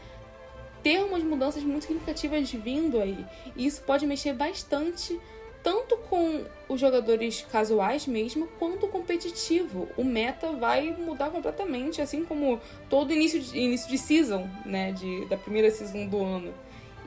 ter 0.84 1.04
umas 1.04 1.24
mudanças 1.24 1.64
muito 1.64 1.86
significativas 1.86 2.52
vindo 2.52 3.00
aí. 3.00 3.26
E 3.56 3.66
isso 3.66 3.82
pode 3.82 4.06
mexer 4.06 4.34
bastante 4.34 5.20
tanto 5.64 5.96
com 5.98 6.44
os 6.68 6.80
jogadores 6.80 7.46
casuais 7.52 8.08
mesmo, 8.08 8.48
quanto 8.60 8.86
o 8.86 8.90
competitivo. 8.90 9.88
O 9.98 10.04
meta 10.04 10.52
vai 10.54 10.92
mudar 10.92 11.30
completamente, 11.30 12.02
assim 12.02 12.24
como 12.24 12.60
todo 12.90 13.12
início 13.14 13.40
de, 13.40 13.58
início 13.58 13.90
de 13.90 13.98
season, 13.98 14.48
né, 14.66 14.92
de, 14.92 15.26
da 15.26 15.38
primeira 15.38 15.70
season 15.72 16.08
do 16.08 16.24
ano. 16.24 16.54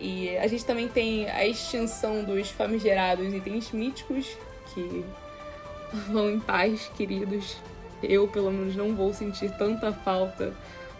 E 0.01 0.37
a 0.37 0.47
gente 0.47 0.65
também 0.65 0.89
tem 0.89 1.29
a 1.31 1.47
extinção 1.47 2.25
dos 2.25 2.51
famigerados 2.51 3.33
itens 3.33 3.71
míticos, 3.73 4.37
que 4.73 5.05
vão 5.95 6.31
em 6.31 6.41
paz, 6.41 6.91
queridos. 6.97 7.57
Eu, 8.03 8.29
pelo 8.29 8.51
menos, 8.51 8.77
não 8.77 8.95
vou 8.95 9.13
sentir 9.13 9.51
tanta 9.57 9.93
falta 9.93 10.53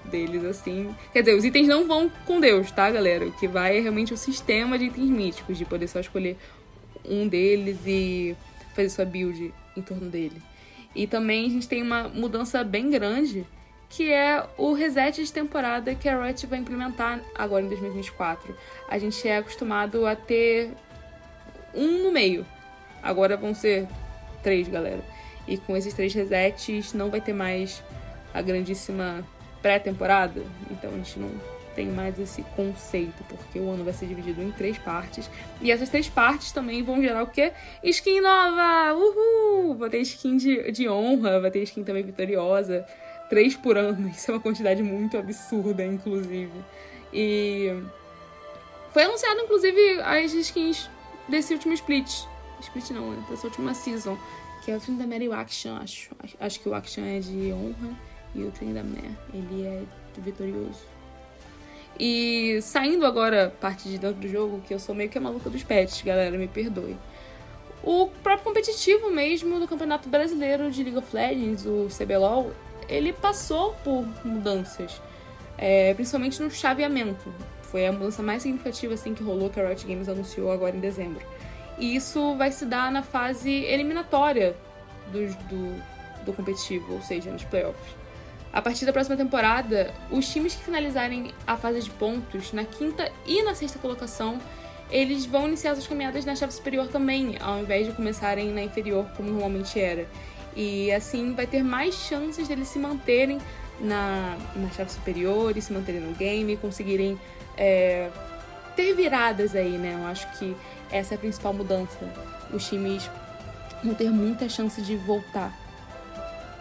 deles 0.05 0.45
assim. 0.45 0.95
Quer 1.13 1.21
dizer, 1.23 1.37
os 1.37 1.45
itens 1.45 1.69
não 1.69 1.87
vão 1.87 2.11
com 2.27 2.41
Deus, 2.41 2.71
tá, 2.71 2.91
galera? 2.91 3.27
O 3.27 3.33
que 3.33 3.49
vai 3.49 3.79
é 3.79 3.81
realmente 3.81 4.13
o 4.13 4.17
sistema 4.17 4.79
de 4.79 4.87
itens 4.87 5.11
míticos, 5.11 5.59
de 5.59 5.65
poder 5.65 5.89
só 5.89 6.01
escolher 6.01 6.37
um 7.05 7.29
deles 7.29 7.79
e 7.87 8.37
fazer 8.75 8.89
sua 8.89 9.05
build 9.05 9.53
em 9.77 9.83
torno 9.83 10.09
dele. 10.09 10.41
E 10.95 11.07
também 11.07 11.47
a 11.47 11.49
gente 11.49 11.69
tem 11.69 11.83
uma 11.83 12.09
mudança 12.09 12.63
bem 12.63 12.91
grande, 12.91 13.47
que 13.89 14.13
é 14.13 14.45
o 14.57 14.73
reset 14.73 15.23
de 15.25 15.33
temporada 15.33 15.95
que 15.95 16.09
a 16.09 16.23
Riot 16.23 16.47
vai 16.47 16.59
implementar 16.59 17.21
agora 17.35 17.65
em 17.65 17.69
2024. 17.69 18.57
A 18.89 18.99
gente 18.99 19.27
é 19.27 19.39
acostumado 19.39 20.07
a 20.07 20.15
ter 20.15 20.71
um 21.75 22.03
no 22.05 22.13
meio. 22.13 22.47
Agora 23.03 23.37
vão 23.37 23.55
ser 23.55 23.87
três, 24.45 24.69
galera. 24.69 25.01
E 25.49 25.59
com 25.59 25.77
esses 25.77 25.93
três 25.93 26.15
resets 26.15 26.93
não 26.93 27.11
vai 27.11 27.21
ter 27.21 27.33
mais 27.33 27.83
a 28.33 28.41
grandíssima 28.41 29.27
pré-temporada. 29.61 30.43
Então 30.71 30.91
a 30.91 30.97
gente 30.97 31.19
não 31.19 31.31
tem 31.75 31.87
mais 31.87 32.19
esse 32.19 32.43
conceito, 32.55 33.25
porque 33.29 33.59
o 33.59 33.69
ano 33.69 33.83
vai 33.83 33.93
ser 33.93 34.07
dividido 34.07 34.41
em 34.41 34.53
três 34.53 34.79
partes. 34.79 35.29
E 35.61 35.73
essas 35.73 35.89
três 35.89 36.09
partes 36.09 36.53
também 36.53 36.83
vão 36.83 37.03
gerar 37.03 37.23
o 37.23 37.27
quê? 37.27 37.53
Skin 37.83 38.21
nova! 38.21 38.95
Uhul! 38.95 39.75
Vai 39.75 39.91
ter 39.91 39.99
skin 40.01 40.37
de, 40.37 40.71
de 40.71 40.89
honra, 40.89 41.41
vai 41.41 41.51
ter 41.51 41.63
skin 41.65 41.83
também 41.83 42.05
vitoriosa. 42.05 42.87
Três 43.29 43.57
por 43.57 43.77
ano, 43.77 44.09
isso 44.15 44.31
é 44.31 44.35
uma 44.35 44.41
quantidade 44.41 44.83
muito 44.83 45.17
absurda, 45.19 45.85
inclusive. 45.85 46.53
E 47.13 47.83
foi 48.93 49.03
anunciado, 49.03 49.41
inclusive, 49.41 50.01
as 50.03 50.33
skins 50.33 50.89
desse 51.29 51.53
último 51.53 51.75
split. 51.75 52.27
Split 52.61 52.91
não, 52.91 53.11
né? 53.11 53.25
Dessa 53.29 53.47
última 53.47 53.75
season. 53.75 54.19
Que 54.65 54.71
é 54.71 54.77
o 54.77 54.81
trem 54.81 54.97
da 54.97 55.07
Mary 55.07 55.31
Action, 55.31 55.77
acho. 55.77 56.11
Acho 56.41 56.61
que 56.61 56.69
o 56.69 56.75
Action 56.75 57.05
é 57.05 57.21
de 57.21 57.53
honra 57.53 57.95
e 58.35 58.43
o 58.43 58.51
trem 58.51 58.73
da 58.73 58.83
Mary, 58.83 59.15
ele 59.33 59.67
é 59.67 59.83
vitorioso. 60.19 60.95
E 61.99 62.59
saindo 62.63 63.07
agora 63.07 63.55
parte 63.61 63.89
de 63.89 63.99
dentro 63.99 64.21
do 64.21 64.29
jogo, 64.29 64.61
que 64.67 64.75
eu 64.75 64.79
sou 64.79 64.95
meio 64.95 65.09
que 65.09 65.19
a 65.19 65.21
maluca 65.21 65.49
dos 65.49 65.63
pets, 65.63 66.03
galera, 66.03 66.37
me 66.37 66.49
perdoe. 66.49 66.97
O 67.83 68.09
próprio 68.23 68.45
competitivo 68.45 69.11
mesmo 69.11 69.61
do 69.61 69.69
Campeonato 69.69 70.09
Brasileiro 70.09 70.71
de 70.71 70.83
League 70.83 70.99
of 70.99 71.15
Legends, 71.15 71.67
o 71.67 71.89
CBLOL, 71.97 72.51
ele 72.89 73.13
passou 73.13 73.75
por 73.85 74.05
mudanças, 74.25 75.01
é, 75.57 75.95
principalmente 75.95 76.43
no 76.43 76.51
chaveamento. 76.51 77.33
Foi 77.63 77.87
a 77.87 77.93
mudança 77.93 78.23
mais 78.23 78.43
significativa 78.43 78.95
assim 78.95 79.15
que 79.15 79.23
rolou 79.23 79.51
que 79.51 79.61
a 79.61 79.69
Riot 79.69 79.87
Games 79.87 80.09
anunciou 80.09 80.51
agora 80.51 80.77
em 80.77 80.81
dezembro. 80.81 81.25
E 81.79 81.97
isso 81.97 82.37
vai 82.37 82.53
se 82.53 82.65
dar 82.65 82.91
na 82.91 83.03
fase 83.03 83.51
eliminatória 83.51 84.57
do, 85.13 85.27
do, 85.49 85.83
do 86.25 86.33
competitivo, 86.33 86.95
ou 86.95 87.03
seja, 87.03 87.31
nos 87.31 87.45
playoffs. 87.45 87.95
A 88.53 88.63
partir 88.63 88.87
da 88.87 88.93
próxima 88.93 89.17
temporada, 89.17 89.93
os 90.11 90.29
times 90.29 90.55
que 90.55 90.63
finalizarem 90.63 91.33
a 91.45 91.57
fase 91.57 91.81
de 91.81 91.91
pontos 91.91 92.53
na 92.53 92.65
quinta 92.65 93.11
e 93.27 93.43
na 93.43 93.53
sexta 93.53 93.81
colocação, 93.81 94.39
eles 94.91 95.27
vão 95.27 95.49
iniciar 95.49 95.75
suas 95.75 95.89
caminhadas 95.89 96.25
na 96.25 96.37
chave 96.37 96.53
superior 96.53 96.87
também, 96.87 97.37
ao 97.41 97.59
invés 97.59 97.87
de 97.87 97.93
começarem 97.93 98.53
na 98.53 98.63
inferior 98.63 99.07
como 99.17 99.29
normalmente 99.29 99.81
era. 99.81 100.07
E 100.55 100.93
assim 100.93 101.35
vai 101.35 101.49
ter 101.49 101.65
mais 101.65 101.97
chances 101.97 102.47
deles 102.47 102.69
se 102.69 102.79
manterem 102.79 103.39
na, 103.81 104.37
na 104.55 104.71
chave 104.71 104.93
superior 104.93 105.57
e 105.57 105.61
se 105.61 105.73
manterem 105.73 106.01
no 106.01 106.15
game, 106.15 106.57
conseguirem 106.57 107.19
é, 107.57 108.09
ter 108.77 108.95
viradas 108.95 109.57
aí, 109.57 109.79
né? 109.79 109.99
Eu 110.01 110.07
acho 110.07 110.31
que 110.39 110.57
essa 110.95 111.15
é 111.15 111.17
a 111.17 111.19
principal 111.19 111.53
mudança. 111.53 111.99
Os 112.53 112.69
times 112.69 113.11
vão 113.83 113.95
ter 113.95 114.11
muita 114.11 114.49
chance 114.49 114.81
de 114.81 114.97
voltar 114.97 115.53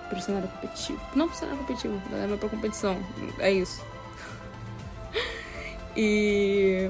pro 0.10 0.20
cenário 0.20 0.48
competitivo. 0.48 1.00
Não 1.16 1.28
pro 1.28 1.38
cenário 1.38 1.60
competitivo, 1.60 2.02
mas 2.10 2.40
pra 2.40 2.50
competição. 2.50 2.98
É 3.40 3.52
isso. 3.52 3.86
E 5.96 6.90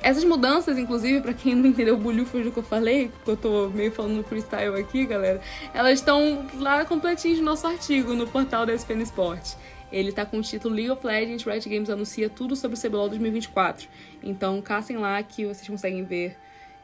essas 0.00 0.24
mudanças, 0.24 0.78
inclusive, 0.78 1.20
para 1.20 1.34
quem 1.34 1.54
não 1.54 1.68
entendeu 1.68 1.94
o 1.94 1.98
bulhufas 1.98 2.42
do 2.42 2.50
que 2.50 2.56
eu 2.56 2.62
falei, 2.62 3.08
porque 3.08 3.32
eu 3.32 3.36
tô 3.36 3.68
meio 3.68 3.92
falando 3.92 4.24
freestyle 4.24 4.80
aqui, 4.80 5.04
galera, 5.04 5.42
elas 5.74 5.98
estão 5.98 6.46
lá 6.54 6.82
completinhas 6.86 7.38
no 7.38 7.44
nosso 7.44 7.66
artigo 7.66 8.14
no 8.14 8.26
portal 8.26 8.64
da 8.64 8.72
SPN 8.72 9.02
Sport. 9.02 9.56
Ele 9.92 10.10
tá 10.10 10.24
com 10.24 10.38
o 10.38 10.42
título 10.42 10.74
League 10.74 10.90
of 10.90 11.06
Legends 11.06 11.44
Riot 11.44 11.68
Games 11.68 11.90
anuncia 11.90 12.30
tudo 12.30 12.56
sobre 12.56 12.78
o 12.78 12.80
CBLOL 12.80 13.10
2024. 13.10 13.86
Então, 14.22 14.62
caçem 14.62 14.96
lá 14.96 15.22
que 15.22 15.44
vocês 15.44 15.68
conseguem 15.68 16.02
ver 16.02 16.38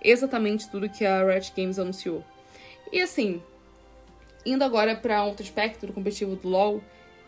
exatamente 0.08 0.70
tudo 0.70 0.88
que 0.88 1.04
a 1.04 1.24
Riot 1.24 1.52
Games 1.56 1.78
anunciou. 1.78 2.24
E 2.92 3.00
assim, 3.00 3.42
indo 4.44 4.62
agora 4.62 4.94
para 4.94 5.24
outro 5.24 5.42
aspecto 5.42 5.86
do 5.86 5.92
competitivo 5.92 6.36
do 6.36 6.48
LoL, 6.48 6.82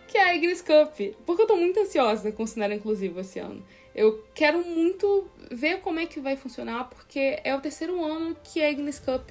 que 0.07 0.17
é 0.17 0.23
a 0.23 0.35
Ignis 0.35 0.63
Cup, 0.63 1.17
porque 1.27 1.43
eu 1.43 1.47
tô 1.47 1.57
muito 1.57 1.81
ansiosa 1.81 2.33
com 2.33 2.45
o 2.45 2.47
cenário 2.47 2.77
inclusivo 2.77 3.21
esse 3.21 3.39
ano. 3.39 3.63
Eu 3.95 4.25
quero 4.35 4.65
muito 4.65 5.29
ver 5.51 5.81
como 5.81 5.99
é 5.99 6.07
que 6.07 6.21
vai 6.21 6.37
funcionar, 6.37 6.89
porque 6.89 7.41
é 7.43 7.55
o 7.55 7.61
terceiro 7.61 8.03
ano 8.03 8.37
que 8.43 8.63
a 8.63 8.71
Ignis 8.71 8.99
Cup 8.99 9.31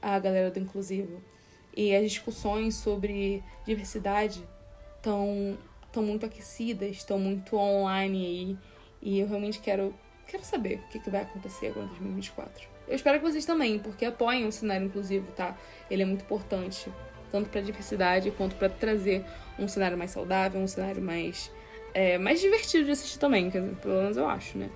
a 0.02 0.18
galera 0.20 0.52
do 0.52 0.60
inclusivo 0.60 1.22
e 1.76 1.96
as 1.96 2.10
discussões 2.12 2.76
sobre 2.76 3.44
diversidade 3.66 4.44
estão 4.98 5.58
estão 5.86 6.04
muito 6.04 6.26
aquecidas, 6.26 6.90
estão 6.90 7.18
muito 7.18 7.56
online 7.56 8.26
aí, 8.26 8.58
e 9.02 9.20
eu 9.20 9.28
realmente 9.28 9.60
quero 9.60 9.94
quero 10.28 10.44
saber 10.44 10.80
o 10.80 10.90
que, 10.90 11.00
que 11.00 11.10
vai 11.10 11.22
acontecer 11.22 11.68
agora 11.68 11.86
em 11.86 11.90
2024. 11.90 12.68
Eu 12.88 12.96
espero 12.96 13.20
que 13.20 13.26
vocês 13.26 13.46
também, 13.46 13.80
porque 13.80 14.04
apoiem 14.04 14.46
o 14.46 14.52
cenário 14.52 14.88
inclusivo, 14.88 15.32
tá? 15.32 15.58
Ele 15.90 16.04
é 16.04 16.06
muito 16.06 16.24
importante, 16.24 16.92
tanto 17.32 17.50
para 17.50 17.62
diversidade 17.62 18.30
quanto 18.32 18.56
para 18.56 18.68
trazer 18.68 19.24
um 19.58 19.68
cenário 19.68 19.98
mais 19.98 20.12
saudável, 20.12 20.60
um 20.60 20.68
cenário 20.68 21.02
mais 21.02 21.50
é, 21.94 22.18
mais 22.18 22.42
divertido 22.42 22.84
de 22.84 22.92
assistir 22.92 23.18
também, 23.18 23.50
pelo 23.50 24.02
menos 24.02 24.18
eu 24.18 24.28
acho, 24.28 24.58
né? 24.58 24.70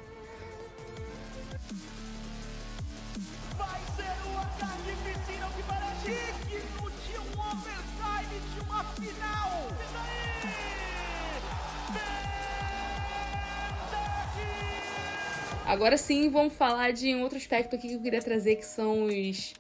Agora 15.70 15.98
sim, 15.98 16.32
vamos 16.32 16.56
falar 16.56 16.92
de 16.92 17.14
um 17.14 17.22
outro 17.22 17.38
aspecto 17.38 17.76
aqui 17.76 17.90
que 17.90 17.94
eu 17.94 18.02
queria 18.02 18.24
trazer, 18.24 18.56
que 18.56 18.66
são 18.66 19.04
os, 19.04 19.54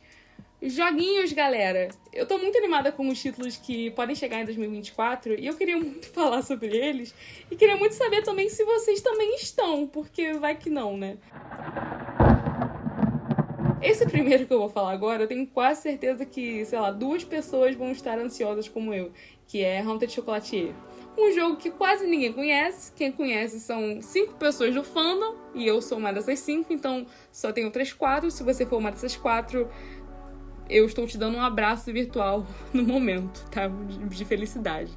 Joguinhos, 0.59 1.31
galera! 1.33 1.89
Eu 2.11 2.25
tô 2.25 2.39
muito 2.39 2.57
animada 2.57 2.91
com 2.91 3.07
os 3.07 3.21
títulos 3.21 3.57
que 3.57 3.91
podem 3.91 4.15
chegar 4.15 4.41
em 4.41 4.45
2024 4.45 5.39
e 5.39 5.45
eu 5.45 5.55
queria 5.55 5.77
muito 5.77 6.07
falar 6.11 6.41
sobre 6.41 6.75
eles. 6.75 7.13
E 7.51 7.55
queria 7.55 7.77
muito 7.77 7.93
saber 7.93 8.23
também 8.23 8.49
se 8.49 8.65
vocês 8.65 9.01
também 9.01 9.35
estão, 9.35 9.85
porque 9.87 10.33
vai 10.33 10.55
que 10.55 10.71
não, 10.71 10.97
né? 10.97 11.19
Esse 13.81 14.05
primeiro 14.05 14.45
que 14.45 14.53
eu 14.53 14.59
vou 14.59 14.67
falar 14.67 14.91
agora, 14.91 15.23
eu 15.23 15.27
tenho 15.27 15.47
quase 15.47 15.81
certeza 15.83 16.25
que, 16.25 16.65
sei 16.65 16.77
lá, 16.77 16.91
duas 16.91 17.23
pessoas 17.23 17.75
vão 17.75 17.91
estar 17.91 18.19
ansiosas 18.19 18.67
como 18.67 18.93
eu, 18.93 19.11
que 19.47 19.63
é 19.63 19.79
Haunted 19.79 20.11
Chocolatier. 20.11 20.73
Um 21.17 21.31
jogo 21.31 21.55
que 21.55 21.71
quase 21.71 22.05
ninguém 22.05 22.33
conhece. 22.33 22.91
Quem 22.91 23.09
conhece 23.09 23.59
são 23.59 24.01
cinco 24.01 24.33
pessoas 24.33 24.75
do 24.75 24.83
fandom, 24.83 25.35
e 25.55 25.65
eu 25.65 25.81
sou 25.81 25.97
uma 25.97 26.11
dessas 26.11 26.39
cinco, 26.39 26.73
então 26.73 27.05
só 27.31 27.53
tenho 27.53 27.67
outras 27.67 27.93
quatro. 27.93 28.29
Se 28.29 28.43
você 28.43 28.65
for 28.65 28.77
uma 28.77 28.91
dessas 28.91 29.15
quatro, 29.15 29.69
eu 30.69 30.85
estou 30.85 31.07
te 31.07 31.17
dando 31.17 31.37
um 31.37 31.41
abraço 31.41 31.91
virtual 31.93 32.45
no 32.73 32.83
momento, 32.83 33.45
tá? 33.49 33.67
De 33.67 34.25
felicidade. 34.25 34.91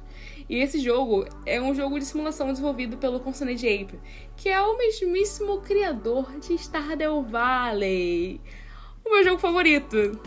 E 0.49 0.57
esse 0.57 0.79
jogo 0.79 1.25
é 1.45 1.61
um 1.61 1.73
jogo 1.73 1.97
de 1.97 2.05
simulação 2.05 2.51
desenvolvido 2.51 2.97
pelo 2.97 3.21
Consonant 3.21 3.59
Ape, 3.59 3.97
que 4.35 4.49
é 4.49 4.61
o 4.61 4.77
mesmíssimo 4.77 5.61
criador 5.61 6.37
de 6.37 6.53
Stardew 6.57 7.23
Valley. 7.23 8.41
O 9.05 9.11
meu 9.11 9.23
jogo 9.23 9.39
favorito. 9.39 10.19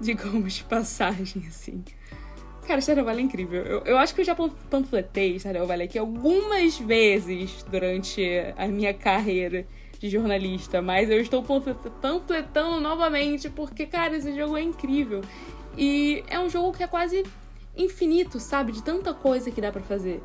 Digamos 0.00 0.54
de 0.54 0.64
passagem, 0.64 1.44
assim. 1.48 1.84
Cara, 2.66 2.80
Stardew 2.80 3.04
Valley 3.04 3.22
é 3.22 3.24
incrível. 3.24 3.62
Eu, 3.62 3.80
eu 3.84 3.98
acho 3.98 4.14
que 4.14 4.20
eu 4.20 4.24
já 4.24 4.36
panfletei 4.68 5.36
Stardew 5.38 5.66
Valley 5.66 5.86
aqui 5.86 5.98
algumas 5.98 6.78
vezes 6.78 7.62
durante 7.62 8.22
a 8.56 8.66
minha 8.68 8.92
carreira 8.92 9.66
de 9.98 10.08
jornalista, 10.08 10.80
mas 10.80 11.10
eu 11.10 11.20
estou 11.20 11.42
panfletando 11.42 12.80
novamente 12.80 13.50
porque, 13.50 13.84
cara, 13.86 14.16
esse 14.16 14.36
jogo 14.36 14.56
é 14.56 14.62
incrível. 14.62 15.22
E 15.76 16.22
é 16.28 16.38
um 16.38 16.48
jogo 16.48 16.76
que 16.76 16.82
é 16.82 16.86
quase 16.86 17.24
infinito, 17.76 18.38
sabe? 18.38 18.72
De 18.72 18.82
tanta 18.82 19.14
coisa 19.14 19.50
que 19.50 19.60
dá 19.60 19.72
para 19.72 19.82
fazer. 19.82 20.22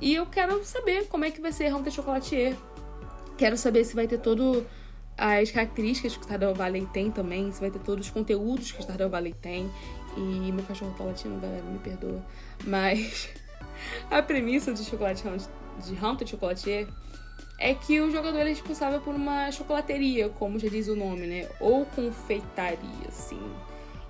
E 0.00 0.14
eu 0.14 0.26
quero 0.26 0.64
saber 0.64 1.06
como 1.08 1.24
é 1.24 1.30
que 1.30 1.40
vai 1.40 1.52
ser 1.52 1.66
Haunted 1.66 1.94
Chocolatier. 1.94 2.56
Quero 3.36 3.56
saber 3.56 3.84
se 3.84 3.94
vai 3.94 4.06
ter 4.06 4.18
todo 4.18 4.64
as 5.20 5.50
características 5.50 6.14
que 6.14 6.20
o 6.20 6.24
Stardew 6.24 6.54
Valley 6.54 6.86
tem 6.94 7.10
também, 7.10 7.52
se 7.52 7.60
vai 7.60 7.70
ter 7.70 7.78
todos 7.80 8.06
os 8.06 8.10
conteúdos 8.10 8.72
que 8.72 8.78
o 8.78 8.82
Stardew 8.82 9.10
Valley 9.10 9.34
tem. 9.34 9.70
E 10.16 10.50
meu 10.50 10.64
cachorro 10.64 10.94
tá 10.96 11.04
latindo, 11.04 11.38
galera, 11.38 11.62
me 11.62 11.78
perdoa. 11.78 12.24
Mas 12.64 13.28
a 14.10 14.22
premissa 14.22 14.72
de 14.72 14.82
chocolate 14.82 15.22
de 15.84 15.98
Haunted 16.02 16.30
Chocolatier 16.30 16.88
é 17.58 17.74
que 17.74 18.00
o 18.00 18.10
jogador 18.10 18.38
é 18.38 18.48
responsável 18.48 18.98
por 19.02 19.14
uma 19.14 19.52
chocolateria, 19.52 20.30
como 20.30 20.58
já 20.58 20.70
diz 20.70 20.88
o 20.88 20.96
nome, 20.96 21.26
né? 21.26 21.48
Ou 21.60 21.84
confeitaria, 21.84 23.06
assim. 23.06 23.40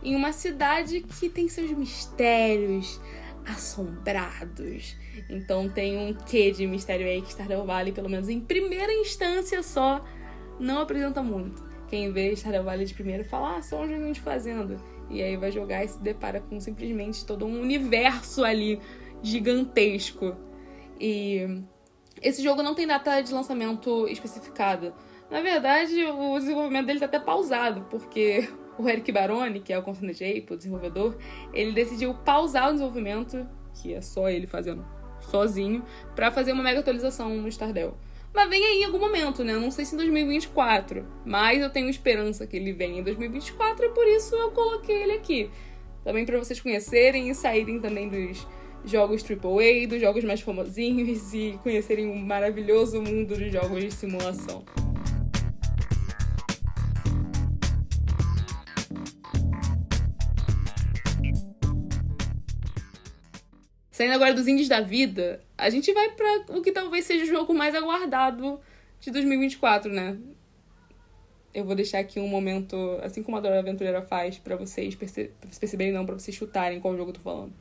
Em 0.05 0.14
uma 0.14 0.33
cidade 0.33 1.00
que 1.00 1.29
tem 1.29 1.49
seus 1.49 1.73
mistérios 1.73 3.00
assombrados. 3.45 4.95
Então 5.29 5.69
tem 5.69 5.99
um 5.99 6.14
quê 6.14 6.52
de 6.52 6.69
mistério 6.69 7.05
aí 7.05 7.21
que 7.21 7.33
Stardew 7.33 7.64
Valley, 7.67 7.93
pelo 7.93 8.09
menos 8.09 8.29
em 8.29 8.38
primeira 8.38 8.93
instância 8.93 9.61
só, 9.64 10.05
não 10.61 10.81
apresenta 10.81 11.23
muito. 11.23 11.69
Quem 11.88 12.12
vê 12.12 12.33
Valley 12.62 12.87
de 12.87 12.95
primeiro 12.95 13.25
fala, 13.25 13.57
ah, 13.57 13.62
só 13.62 13.83
um 13.83 13.88
joguinho 13.88 14.12
de 14.12 14.21
fazenda. 14.21 14.76
E 15.09 15.21
aí 15.21 15.37
vai 15.37 15.50
jogar 15.50 15.85
e 15.85 15.88
se 15.88 16.00
depara 16.00 16.40
com 16.40 16.61
simplesmente 16.61 17.26
todo 17.26 17.45
um 17.45 17.61
universo 17.61 18.45
ali 18.45 18.81
gigantesco. 19.23 20.37
E 21.00 21.62
esse 22.23 22.43
jogo 22.43 22.62
não 22.62 22.75
tem 22.75 22.87
data 22.87 23.21
de 23.21 23.33
lançamento 23.35 24.07
especificada. 24.07 24.95
Na 25.29 25.40
verdade, 25.40 26.05
o 26.05 26.38
desenvolvimento 26.38 26.87
dele 26.87 27.00
tá 27.00 27.07
até 27.07 27.19
pausado, 27.19 27.87
porque 27.90 28.49
o 28.79 28.88
Eric 28.88 29.11
Baroni, 29.11 29.61
que 29.61 29.73
é 29.73 29.79
o 29.79 29.83
Constant 29.83 30.17
J, 30.17 30.47
o 30.50 30.57
desenvolvedor, 30.57 31.17
ele 31.52 31.73
decidiu 31.73 32.14
pausar 32.14 32.69
o 32.69 32.73
desenvolvimento, 32.73 33.47
que 33.75 33.95
é 33.95 34.00
só 34.00 34.29
ele 34.29 34.47
fazendo 34.47 34.85
sozinho, 35.21 35.85
para 36.14 36.31
fazer 36.31 36.53
uma 36.53 36.62
mega 36.62 36.81
atualização 36.81 37.31
no 37.31 37.49
Stardew. 37.49 37.94
Mas 38.33 38.49
vem 38.49 38.64
aí 38.64 38.83
em 38.83 38.85
algum 38.85 38.99
momento, 38.99 39.43
né? 39.43 39.55
Não 39.55 39.71
sei 39.71 39.85
se 39.85 39.95
em 39.95 39.99
2024, 39.99 41.05
mas 41.25 41.61
eu 41.61 41.69
tenho 41.69 41.88
esperança 41.90 42.47
que 42.47 42.57
ele 42.57 42.73
venha 42.73 43.01
em 43.01 43.03
2024 43.03 43.87
e 43.87 43.88
por 43.90 44.07
isso 44.07 44.35
eu 44.35 44.53
coloquei 44.53 45.03
ele 45.03 45.12
aqui. 45.12 45.51
Também 46.05 46.25
para 46.25 46.38
vocês 46.38 46.61
conhecerem 46.61 47.29
e 47.29 47.35
saírem 47.35 47.81
também 47.81 48.09
dos 48.09 48.47
jogos 48.85 49.23
AAA, 49.23 49.88
dos 49.88 50.01
jogos 50.01 50.25
mais 50.25 50.40
famosinhos 50.40 51.35
e 51.35 51.59
conhecerem 51.62 52.09
o 52.11 52.16
maravilhoso 52.16 53.03
mundo 53.03 53.37
dos 53.37 53.53
jogos 53.53 53.85
de 53.85 53.90
simulação. 53.90 54.64
Saindo 63.90 64.14
agora 64.14 64.33
dos 64.33 64.49
indies 64.49 64.66
da 64.66 64.81
vida, 64.81 65.43
a 65.61 65.68
gente 65.68 65.92
vai 65.92 66.11
para 66.11 66.57
o 66.57 66.62
que 66.62 66.73
talvez 66.73 67.05
seja 67.05 67.25
o 67.25 67.27
jogo 67.27 67.53
mais 67.55 67.75
aguardado 67.75 68.59
de 68.99 69.11
2024, 69.11 69.92
né? 69.92 70.16
Eu 71.53 71.64
vou 71.64 71.75
deixar 71.75 71.99
aqui 71.99 72.18
um 72.18 72.29
momento, 72.29 72.99
assim 73.03 73.23
como 73.23 73.37
a 73.37 73.40
Dora 73.40 73.59
Aventureira 73.59 74.01
faz, 74.01 74.38
para 74.38 74.57
vocês 74.57 74.94
perce 74.94 75.31
perceberem, 75.59 75.92
não, 75.92 76.07
para 76.07 76.18
vocês 76.18 76.35
chutarem 76.37 76.81
qual 76.81 76.96
jogo 76.96 77.11
eu 77.11 77.14
tô 77.14 77.20
falando. 77.20 77.53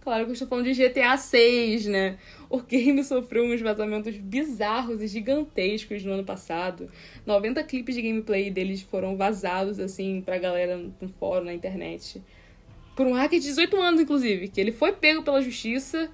Claro 0.00 0.24
que 0.24 0.30
eu 0.30 0.32
estou 0.32 0.48
falando 0.48 0.64
de 0.64 0.72
GTA 0.72 1.16
6, 1.16 1.86
né? 1.86 2.18
O 2.48 2.58
game 2.62 3.04
sofreu 3.04 3.44
uns 3.44 3.60
vazamentos 3.60 4.16
bizarros 4.16 5.02
e 5.02 5.06
gigantescos 5.06 6.02
no 6.04 6.12
ano 6.12 6.24
passado. 6.24 6.90
90 7.26 7.62
clipes 7.64 7.94
de 7.94 8.02
gameplay 8.02 8.50
deles 8.50 8.80
foram 8.80 9.16
vazados, 9.16 9.78
assim, 9.78 10.22
pra 10.22 10.38
galera 10.38 10.78
no 11.00 11.08
fórum, 11.10 11.44
na 11.44 11.54
internet. 11.54 12.20
Por 12.96 13.06
um 13.06 13.12
hacker 13.12 13.38
de 13.38 13.46
18 13.46 13.76
anos, 13.76 14.00
inclusive, 14.00 14.48
que 14.48 14.60
ele 14.60 14.72
foi 14.72 14.92
pego 14.92 15.22
pela 15.22 15.42
justiça 15.42 16.10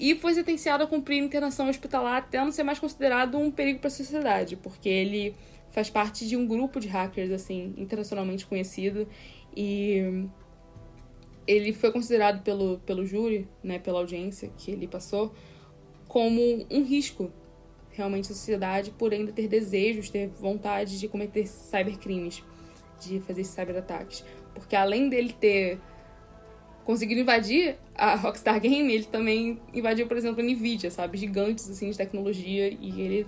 e 0.00 0.14
foi 0.14 0.32
sentenciado 0.32 0.82
a 0.82 0.86
cumprir 0.86 1.18
internação 1.18 1.68
hospitalar 1.68 2.16
até 2.16 2.38
não 2.38 2.50
ser 2.50 2.62
mais 2.62 2.78
considerado 2.78 3.36
um 3.36 3.50
perigo 3.50 3.80
para 3.80 3.88
a 3.88 3.90
sociedade, 3.90 4.56
porque 4.56 4.88
ele 4.88 5.36
faz 5.70 5.90
parte 5.90 6.26
de 6.26 6.38
um 6.38 6.46
grupo 6.46 6.80
de 6.80 6.88
hackers, 6.88 7.30
assim, 7.30 7.74
internacionalmente 7.76 8.46
conhecido. 8.46 9.06
E 9.54 10.26
ele 11.46 11.74
foi 11.74 11.92
considerado 11.92 12.42
pelo, 12.42 12.78
pelo 12.78 13.04
júri, 13.04 13.46
né, 13.62 13.78
pela 13.78 13.98
audiência 13.98 14.50
que 14.56 14.70
ele 14.70 14.88
passou, 14.88 15.34
como 16.08 16.40
um 16.70 16.82
risco 16.82 17.30
realmente 17.90 18.32
à 18.32 18.34
sociedade 18.34 18.90
por 18.92 19.12
ainda 19.12 19.32
ter 19.32 19.48
desejos, 19.48 20.08
ter 20.08 20.28
vontade 20.28 20.98
de 20.98 21.08
cometer 21.08 21.46
cybercrimes, 21.46 22.42
de 22.98 23.20
fazer 23.20 23.44
cyberataques. 23.44 24.24
Porque 24.54 24.74
além 24.74 25.10
dele 25.10 25.34
ter 25.38 25.78
conseguido 26.84 27.20
invadir 27.20 27.76
a 27.94 28.14
Rockstar 28.14 28.60
Game, 28.60 28.92
ele 28.92 29.04
também 29.04 29.60
invadiu, 29.72 30.06
por 30.06 30.16
exemplo, 30.16 30.40
a 30.40 30.44
Nvidia, 30.44 30.90
sabe? 30.90 31.18
Gigantes, 31.18 31.68
assim, 31.70 31.90
de 31.90 31.96
tecnologia, 31.96 32.68
e 32.68 33.00
ele 33.00 33.26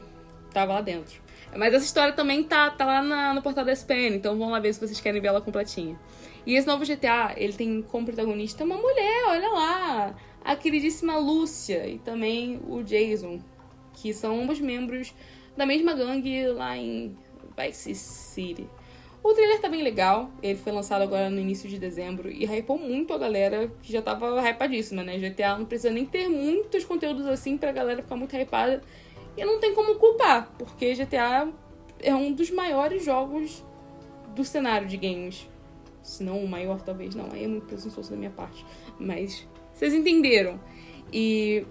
tava 0.52 0.74
lá 0.74 0.80
dentro. 0.80 1.20
Mas 1.56 1.74
essa 1.74 1.84
história 1.84 2.12
também 2.12 2.42
tá, 2.42 2.70
tá 2.70 2.84
lá 2.84 3.02
na, 3.02 3.34
no 3.34 3.42
portal 3.42 3.64
da 3.64 3.72
SPN, 3.72 4.16
então 4.16 4.36
vamos 4.38 4.52
lá 4.52 4.60
ver 4.60 4.72
se 4.72 4.80
vocês 4.80 5.00
querem 5.00 5.20
ver 5.20 5.28
ela 5.28 5.40
completinha. 5.40 5.98
E 6.46 6.54
esse 6.54 6.66
novo 6.66 6.84
GTA, 6.84 7.34
ele 7.36 7.52
tem 7.52 7.82
como 7.82 8.06
protagonista 8.06 8.64
uma 8.64 8.76
mulher, 8.76 9.24
olha 9.28 9.48
lá, 9.48 10.16
a 10.44 10.56
queridíssima 10.56 11.18
Lúcia 11.18 11.86
e 11.86 11.98
também 11.98 12.60
o 12.66 12.82
Jason, 12.82 13.40
que 13.92 14.12
são 14.12 14.40
ambos 14.40 14.60
membros 14.60 15.14
da 15.56 15.66
mesma 15.66 15.92
gangue 15.92 16.46
lá 16.48 16.76
em 16.76 17.16
Vice 17.56 17.94
City. 17.94 18.66
O 19.22 19.32
trailer 19.34 19.60
tá 19.60 19.68
bem 19.68 19.82
legal, 19.82 20.30
ele 20.42 20.58
foi 20.58 20.72
lançado 20.72 21.02
agora 21.02 21.30
no 21.30 21.38
início 21.38 21.68
de 21.68 21.78
dezembro 21.78 22.28
e 22.30 22.44
hypou 22.44 22.76
muito 22.76 23.14
a 23.14 23.18
galera 23.18 23.70
que 23.80 23.92
já 23.92 24.02
tava 24.02 24.40
hypadíssima, 24.40 25.04
né? 25.04 25.16
GTA 25.16 25.56
não 25.56 25.64
precisa 25.64 25.92
nem 25.92 26.04
ter 26.04 26.28
muitos 26.28 26.84
conteúdos 26.84 27.26
assim 27.26 27.56
pra 27.56 27.70
galera 27.70 28.02
ficar 28.02 28.16
muito 28.16 28.36
hypada. 28.36 28.82
E 29.36 29.44
não 29.44 29.60
tem 29.60 29.74
como 29.74 29.94
culpar, 29.94 30.52
porque 30.58 30.94
GTA 30.94 31.48
é 32.00 32.14
um 32.14 32.32
dos 32.32 32.50
maiores 32.50 33.04
jogos 33.04 33.64
do 34.34 34.44
cenário 34.44 34.88
de 34.88 34.96
games 34.96 35.48
se 36.02 36.24
não 36.24 36.42
o 36.42 36.48
maior, 36.48 36.82
talvez. 36.82 37.14
Não, 37.14 37.30
aí 37.32 37.44
é 37.44 37.48
muito 37.48 37.66
presunçoso 37.66 38.10
da 38.10 38.16
minha 38.16 38.30
parte. 38.30 38.64
Mas 38.98 39.46
vocês 39.72 39.94
entenderam. 39.94 40.60
E 41.12 41.64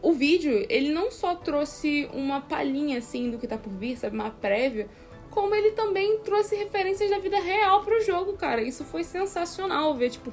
o 0.00 0.12
vídeo, 0.12 0.64
ele 0.68 0.90
não 0.92 1.10
só 1.10 1.34
trouxe 1.34 2.08
uma 2.12 2.40
palhinha, 2.40 2.98
assim, 2.98 3.30
do 3.30 3.38
que 3.38 3.46
tá 3.46 3.58
por 3.58 3.72
vir, 3.72 3.96
sabe? 3.98 4.14
Uma 4.14 4.30
prévia. 4.30 4.88
Como 5.30 5.54
ele 5.54 5.72
também 5.72 6.18
trouxe 6.20 6.56
referências 6.56 7.10
da 7.10 7.18
vida 7.18 7.38
real 7.38 7.82
pro 7.82 8.00
jogo, 8.02 8.32
cara. 8.34 8.62
Isso 8.62 8.84
foi 8.84 9.04
sensacional 9.04 9.94
ver, 9.94 10.10
tipo, 10.10 10.32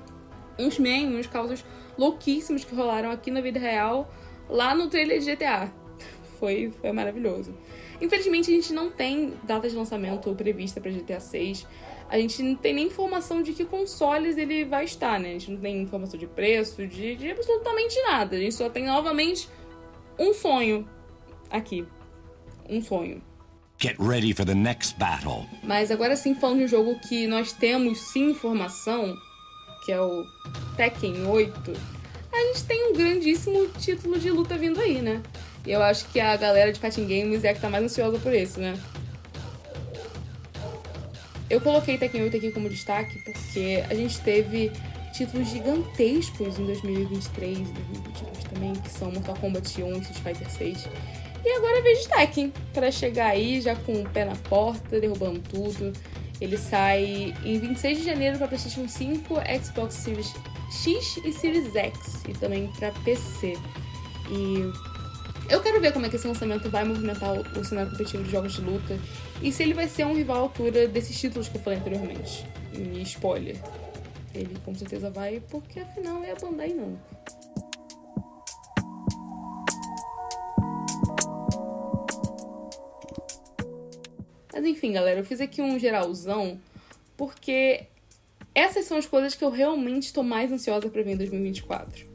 uns 0.57 0.79
memes, 0.79 1.19
uns 1.19 1.27
causos 1.27 1.63
louquíssimos 1.97 2.63
que 2.63 2.73
rolaram 2.73 3.11
aqui 3.11 3.29
na 3.29 3.41
vida 3.41 3.59
real, 3.59 4.11
lá 4.49 4.73
no 4.73 4.87
trailer 4.87 5.19
de 5.19 5.35
GTA. 5.35 5.71
Foi, 6.39 6.71
foi 6.81 6.91
maravilhoso. 6.91 7.55
Infelizmente, 7.99 8.51
a 8.51 8.55
gente 8.55 8.73
não 8.73 8.89
tem 8.89 9.33
data 9.43 9.69
de 9.69 9.75
lançamento 9.75 10.33
prevista 10.35 10.79
para 10.79 10.91
GTA 10.91 11.19
6 11.19 11.65
a 12.09 12.17
gente 12.17 12.41
não 12.41 12.55
tem 12.55 12.73
nem 12.73 12.87
informação 12.87 13.41
de 13.41 13.53
que 13.53 13.65
consoles 13.65 14.37
ele 14.37 14.63
vai 14.63 14.85
estar, 14.85 15.19
né? 15.19 15.29
A 15.29 15.33
gente 15.33 15.51
não 15.51 15.59
tem 15.59 15.81
informação 15.81 16.17
de 16.17 16.25
preço, 16.25 16.87
de, 16.87 17.15
de 17.15 17.31
absolutamente 17.31 18.01
nada. 18.03 18.37
A 18.37 18.39
gente 18.39 18.55
só 18.55 18.69
tem 18.69 18.85
novamente 18.85 19.49
um 20.17 20.33
sonho 20.33 20.87
aqui. 21.49 21.85
Um 22.69 22.81
sonho. 22.81 23.21
Get 23.79 23.95
ready 23.99 24.33
for 24.33 24.43
the 24.43 24.55
next 24.55 24.97
battle. 24.97 25.45
Mas 25.61 25.91
agora 25.91 26.15
sim, 26.15 26.33
falando 26.33 26.59
de 26.59 26.65
um 26.65 26.67
jogo 26.67 26.99
que 27.07 27.27
nós 27.27 27.51
temos 27.53 27.99
sim 27.99 28.31
informação, 28.31 29.15
que 29.85 29.91
é 29.91 30.01
o 30.01 30.25
Tekken 30.75 31.27
8, 31.27 31.73
a 32.33 32.37
gente 32.37 32.63
tem 32.63 32.89
um 32.89 32.93
grandíssimo 32.93 33.67
título 33.79 34.17
de 34.17 34.31
luta 34.31 34.57
vindo 34.57 34.79
aí, 34.81 34.99
né? 34.99 35.21
E 35.63 35.71
eu 35.71 35.83
acho 35.83 36.05
que 36.05 36.19
a 36.19 36.35
galera 36.35 36.73
de 36.73 36.79
Fighting 36.79 37.07
Games 37.07 37.43
é 37.43 37.49
a 37.49 37.53
que 37.53 37.61
tá 37.61 37.69
mais 37.69 37.83
ansiosa 37.83 38.17
por 38.17 38.33
isso, 38.33 38.59
né? 38.59 38.79
Eu 41.47 41.61
coloquei 41.61 41.99
Tekken 41.99 42.23
8 42.23 42.37
aqui 42.37 42.51
como 42.51 42.69
destaque 42.69 43.19
porque 43.19 43.83
a 43.87 43.93
gente 43.93 44.19
teve 44.21 44.71
títulos 45.13 45.49
gigantescos 45.49 46.57
em 46.57 46.65
2023 46.65 47.59
e 47.59 47.61
2022 47.61 48.43
também, 48.45 48.73
que 48.73 48.89
são 48.89 49.11
Mortal 49.11 49.35
Kombat 49.35 49.83
1 49.83 49.87
e 49.87 49.99
Street 49.99 50.17
Fighter 50.23 50.49
6. 50.49 50.89
E 51.47 51.51
agora 51.53 51.81
vejo 51.81 52.09
Tekken 52.09 52.51
para 52.73 52.91
chegar 52.91 53.27
aí 53.27 53.61
já 53.61 53.73
com 53.73 54.01
o 54.01 54.09
pé 54.09 54.25
na 54.25 54.35
porta, 54.35 54.99
derrubando 54.99 55.39
tudo. 55.39 55.93
Ele 56.41 56.57
sai 56.57 57.33
em 57.45 57.57
26 57.57 57.99
de 57.99 58.03
janeiro 58.03 58.37
para 58.37 58.49
PlayStation 58.49 58.85
5, 58.85 59.33
Xbox 59.63 59.93
Series 59.93 60.35
X 60.69 61.17
e 61.23 61.31
Series 61.31 61.73
X 61.73 62.25
e 62.27 62.33
também 62.33 62.67
para 62.77 62.91
PC. 62.91 63.53
E 64.29 64.69
eu 65.49 65.61
quero 65.61 65.79
ver 65.79 65.93
como 65.93 66.05
é 66.05 66.09
que 66.09 66.17
esse 66.17 66.27
lançamento 66.27 66.69
vai 66.69 66.83
movimentar 66.83 67.31
o 67.39 67.63
cenário 67.63 67.91
competitivo 67.91 68.23
de 68.23 68.29
jogos 68.29 68.51
de 68.51 68.61
luta 68.61 68.99
e 69.41 69.49
se 69.49 69.63
ele 69.63 69.73
vai 69.73 69.87
ser 69.87 70.05
um 70.05 70.13
rival 70.13 70.35
à 70.35 70.39
altura 70.41 70.85
desses 70.85 71.17
títulos 71.17 71.47
que 71.47 71.55
eu 71.55 71.61
falei 71.61 71.79
anteriormente. 71.79 72.45
E 72.73 73.01
spoiler, 73.03 73.55
ele 74.35 74.57
com 74.65 74.75
certeza 74.75 75.09
vai, 75.09 75.41
porque 75.49 75.79
afinal 75.79 76.21
é 76.25 76.31
a 76.33 76.35
Bandai 76.35 76.73
não. 76.73 76.99
Mas 84.57 84.65
enfim, 84.65 84.93
galera, 84.93 85.19
eu 85.19 85.23
fiz 85.23 85.39
aqui 85.39 85.61
um 85.61 85.77
geralzão 85.77 86.59
porque 87.15 87.83
essas 88.55 88.85
são 88.85 88.97
as 88.97 89.05
coisas 89.05 89.35
que 89.35 89.43
eu 89.43 89.51
realmente 89.51 90.05
estou 90.05 90.23
mais 90.23 90.51
ansiosa 90.51 90.89
para 90.89 91.03
ver 91.03 91.11
em 91.11 91.15
2024. 91.15 92.07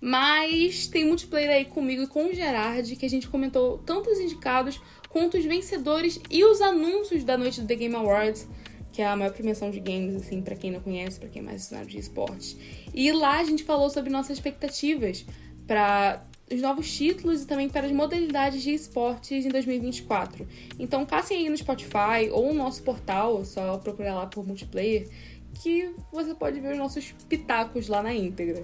Mas 0.00 0.88
tem 0.88 1.04
multiplayer 1.04 1.48
aí 1.48 1.64
comigo 1.64 2.02
e 2.02 2.08
com 2.08 2.24
o 2.24 2.34
Gerard 2.34 2.96
que 2.96 3.06
a 3.06 3.08
gente 3.08 3.28
comentou 3.28 3.78
tanto 3.86 4.10
os 4.10 4.18
indicados 4.18 4.80
quanto 5.10 5.38
os 5.38 5.44
vencedores 5.44 6.20
e 6.28 6.44
os 6.44 6.60
anúncios 6.60 7.22
da 7.22 7.38
noite 7.38 7.60
do 7.60 7.68
The 7.68 7.76
Game 7.76 7.94
Awards, 7.94 8.48
que 8.92 9.00
é 9.00 9.06
a 9.06 9.14
maior 9.14 9.32
premiação 9.32 9.70
de 9.70 9.78
games, 9.78 10.16
assim, 10.16 10.42
para 10.42 10.56
quem 10.56 10.72
não 10.72 10.80
conhece, 10.80 11.20
para 11.20 11.28
quem 11.28 11.40
é 11.40 11.44
mais 11.44 11.62
cenário 11.62 11.88
de 11.88 11.98
esportes. 11.98 12.56
E 12.92 13.12
lá 13.12 13.38
a 13.38 13.44
gente 13.44 13.62
falou 13.62 13.90
sobre 13.90 14.10
nossas 14.10 14.38
expectativas 14.38 15.24
para 15.68 16.20
os 16.52 16.60
novos 16.60 16.94
títulos 16.94 17.42
e 17.42 17.46
também 17.46 17.68
para 17.68 17.86
as 17.86 17.92
modalidades 17.92 18.62
de 18.62 18.72
esportes 18.72 19.44
em 19.44 19.48
2024. 19.48 20.46
Então 20.78 21.04
passem 21.04 21.38
aí 21.38 21.48
no 21.48 21.56
Spotify 21.56 22.30
ou 22.30 22.52
no 22.52 22.54
nosso 22.54 22.82
portal, 22.82 23.44
só 23.44 23.76
procurar 23.78 24.14
lá 24.14 24.26
por 24.26 24.46
multiplayer, 24.46 25.08
que 25.54 25.90
você 26.12 26.34
pode 26.34 26.60
ver 26.60 26.72
os 26.72 26.78
nossos 26.78 27.12
pitacos 27.28 27.88
lá 27.88 28.02
na 28.02 28.14
íntegra. 28.14 28.62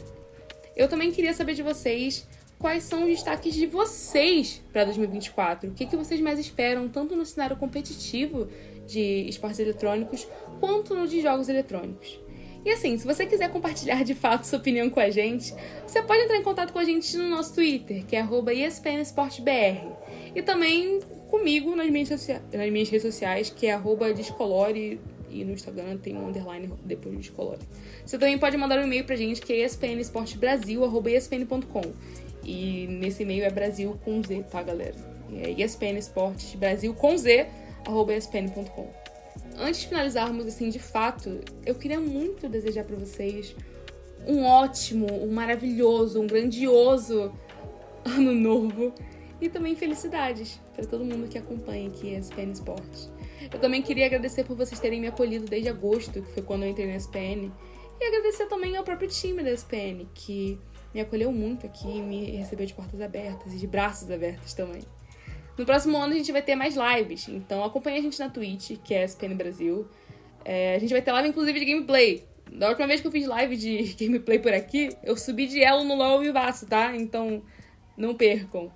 Eu 0.77 0.89
também 0.89 1.11
queria 1.11 1.35
saber 1.35 1.55
de 1.55 1.63
vocês 1.63 2.27
quais 2.59 2.85
são 2.85 3.03
os 3.03 3.09
destaques 3.09 3.55
de 3.55 3.67
vocês 3.67 4.63
para 4.73 4.85
2024. 4.85 5.71
O 5.71 5.75
que, 5.75 5.85
que 5.85 5.97
vocês 5.97 6.21
mais 6.21 6.39
esperam, 6.39 6.89
tanto 6.89 7.17
no 7.17 7.27
cenário 7.27 7.57
competitivo 7.57 8.49
de 8.87 9.27
esportes 9.29 9.59
eletrônicos, 9.59 10.27
quanto 10.61 10.95
no 10.95 11.09
de 11.09 11.21
jogos 11.21 11.49
eletrônicos. 11.49 12.22
E 12.65 12.71
assim, 12.71 12.97
se 12.97 13.05
você 13.05 13.27
quiser 13.27 13.51
compartilhar 13.51 14.05
de 14.05 14.15
fato 14.15 14.45
sua 14.45 14.59
opinião 14.59 14.89
com 14.89 15.01
a 15.01 15.11
gente, 15.11 15.53
você 15.87 16.01
pode 16.03 16.23
entrar 16.23 16.37
em 16.37 16.43
contato 16.43 16.73
com 16.73 16.79
a 16.79 16.85
gente 16.85 17.17
no 17.17 17.29
nosso 17.29 17.55
Twitter, 17.55 18.05
que 18.07 18.15
é 18.15 18.25
ESPNSportBR. 18.67 19.89
E 20.35 20.43
também 20.43 21.01
comigo 21.29 21.75
nas 21.75 21.91
minhas, 21.91 22.09
nas 22.09 22.71
minhas 22.71 22.89
redes 22.89 23.03
sociais, 23.03 23.51
que 23.51 23.67
é 23.67 23.77
Descolore, 24.15 25.01
e 25.29 25.45
no 25.45 25.53
Instagram 25.53 25.97
tem 25.97 26.17
um 26.17 26.29
underline 26.29 26.73
depois 26.85 27.13
do 27.15 27.21
Descolore. 27.21 27.59
Você 28.05 28.17
também 28.19 28.39
pode 28.39 28.57
mandar 28.57 28.79
um 28.79 28.85
e-mail 28.85 29.05
pra 29.05 29.17
gente, 29.17 29.41
que 29.41 29.53
é 29.53 29.65
espnesportbrasil.espn.com. 29.65 31.83
E 32.45 32.87
nesse 32.89 33.23
e-mail 33.23 33.45
é 33.45 33.51
Brasil 33.51 33.97
com 34.05 34.21
Z, 34.23 34.45
tá, 34.51 34.63
galera? 34.63 34.95
É 35.35 35.51
ESPN 35.51 35.99
Esportes 35.99 36.55
Brasil 36.55 36.95
com 36.95 37.17
Z, 37.17 37.49
arroba 37.87 38.15
espn.com. 38.15 39.02
Antes 39.59 39.83
de 39.83 39.89
finalizarmos, 39.89 40.47
assim, 40.47 40.69
de 40.69 40.79
fato, 40.79 41.41
eu 41.65 41.75
queria 41.75 42.01
muito 42.01 42.49
desejar 42.49 42.85
para 42.85 42.97
vocês 42.97 43.55
um 44.27 44.45
ótimo, 44.45 45.07
um 45.23 45.33
maravilhoso, 45.33 46.21
um 46.21 46.27
grandioso 46.27 47.33
ano 48.05 48.33
novo 48.33 48.93
e 49.41 49.49
também 49.49 49.75
felicidades 49.75 50.61
para 50.75 50.85
todo 50.85 51.05
mundo 51.05 51.29
que 51.29 51.37
acompanha 51.37 51.89
aqui 51.89 52.15
a 52.15 52.19
SPN 52.19 52.53
Esportes. 52.53 53.11
Eu 53.53 53.59
também 53.59 53.83
queria 53.83 54.07
agradecer 54.07 54.45
por 54.45 54.57
vocês 54.57 54.79
terem 54.79 55.01
me 55.01 55.09
acolhido 55.09 55.47
desde 55.47 55.69
agosto, 55.69 56.23
que 56.23 56.33
foi 56.33 56.43
quando 56.43 56.63
eu 56.63 56.71
entrei 56.71 56.87
na 56.87 56.95
SPN, 56.95 57.53
e 58.01 58.05
agradecer 58.05 58.47
também 58.47 58.77
ao 58.77 58.85
próprio 58.85 59.09
time 59.09 59.43
da 59.43 59.51
SPN, 59.51 60.07
que 60.15 60.59
me 60.95 61.01
acolheu 61.01 61.33
muito 61.33 61.67
aqui, 61.67 62.01
me 62.01 62.37
recebeu 62.37 62.67
de 62.67 62.75
portas 62.75 63.01
abertas 63.01 63.53
e 63.53 63.57
de 63.57 63.67
braços 63.67 64.11
abertos 64.11 64.55
também. 64.55 64.83
No 65.63 65.67
próximo 65.67 65.97
ano 65.97 66.13
a 66.13 66.17
gente 66.17 66.33
vai 66.33 66.43
ter 66.43 66.57
mais 66.57 66.75
lives, 66.75 67.29
então 67.29 67.63
acompanhe 67.63 67.97
a 67.97 68.03
gente 68.03 68.19
na 68.19 68.29
Twitch, 68.29 68.79
que 68.83 68.93
é 68.93 69.05
SPN 69.05 69.37
Brasil. 69.37 69.87
É, 70.45 70.75
a 70.75 70.79
gente 70.81 70.91
vai 70.91 71.01
ter 71.01 71.13
live 71.13 71.29
inclusive 71.29 71.61
de 71.61 71.65
gameplay. 71.67 72.25
Da 72.51 72.69
última 72.71 72.89
vez 72.89 73.01
que 73.01 73.07
eu 73.07 73.13
fiz 73.13 73.29
live 73.29 73.57
de 73.57 73.95
gameplay 74.05 74.41
por 74.41 74.53
aqui, 74.53 74.89
eu 75.05 75.17
subi 75.17 75.47
de 75.47 75.63
elo 75.63 75.85
no 75.85 75.95
LoL 75.95 76.19
Vivaço, 76.19 76.67
tá? 76.67 76.97
Então 76.97 77.45
não 77.97 78.13
percam. 78.13 78.73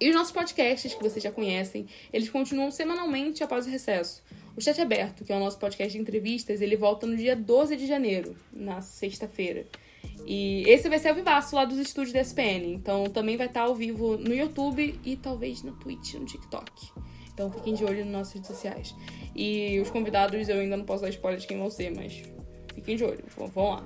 E 0.00 0.10
os 0.10 0.16
nossos 0.16 0.32
podcasts, 0.32 0.92
que 0.92 1.00
vocês 1.00 1.22
já 1.22 1.30
conhecem, 1.30 1.86
eles 2.12 2.28
continuam 2.28 2.72
semanalmente 2.72 3.44
após 3.44 3.64
o 3.68 3.70
recesso. 3.70 4.24
O 4.56 4.60
Chat 4.60 4.80
Aberto, 4.80 5.24
que 5.24 5.32
é 5.32 5.36
o 5.36 5.38
nosso 5.38 5.60
podcast 5.60 5.92
de 5.92 6.02
entrevistas, 6.02 6.60
ele 6.60 6.76
volta 6.76 7.06
no 7.06 7.16
dia 7.16 7.36
12 7.36 7.76
de 7.76 7.86
janeiro, 7.86 8.34
na 8.52 8.80
sexta-feira. 8.80 9.66
E 10.26 10.62
esse 10.68 10.88
vai 10.88 10.98
ser 10.98 11.12
o 11.12 11.14
vivaço 11.14 11.56
lá 11.56 11.64
dos 11.64 11.78
estúdios 11.78 12.12
da 12.12 12.20
SPN. 12.20 12.74
Então 12.74 13.04
também 13.06 13.36
vai 13.36 13.46
estar 13.46 13.62
ao 13.62 13.74
vivo 13.74 14.16
no 14.16 14.34
YouTube 14.34 14.98
e 15.04 15.16
talvez 15.16 15.62
na 15.62 15.72
Twitch, 15.72 16.14
no 16.14 16.24
TikTok. 16.24 16.70
Então 17.32 17.50
fiquem 17.50 17.74
de 17.74 17.84
olho 17.84 18.04
nas 18.04 18.12
nossas 18.12 18.34
redes 18.34 18.48
sociais. 18.48 18.94
E 19.34 19.80
os 19.80 19.90
convidados 19.90 20.48
eu 20.48 20.58
ainda 20.58 20.76
não 20.76 20.84
posso 20.84 21.02
dar 21.02 21.08
spoiler 21.08 21.40
de 21.40 21.46
quem 21.46 21.58
vão 21.58 21.70
ser, 21.70 21.94
mas 21.94 22.22
fiquem 22.74 22.96
de 22.96 23.04
olho. 23.04 23.24
Vão 23.36 23.70
lá. 23.70 23.84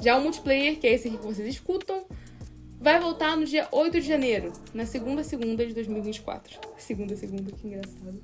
Já 0.00 0.18
o 0.18 0.20
multiplayer, 0.20 0.78
que 0.78 0.86
é 0.86 0.92
esse 0.92 1.08
aqui 1.08 1.16
que 1.16 1.24
vocês 1.24 1.48
escutam, 1.48 2.04
vai 2.80 2.98
voltar 2.98 3.36
no 3.36 3.46
dia 3.46 3.68
8 3.70 4.00
de 4.00 4.06
janeiro, 4.06 4.52
na 4.74 4.84
segunda 4.84 5.22
segunda 5.22 5.64
de 5.64 5.72
2024. 5.72 6.58
Segunda 6.76 7.16
segunda, 7.16 7.52
que 7.52 7.68
engraçado. 7.68 8.20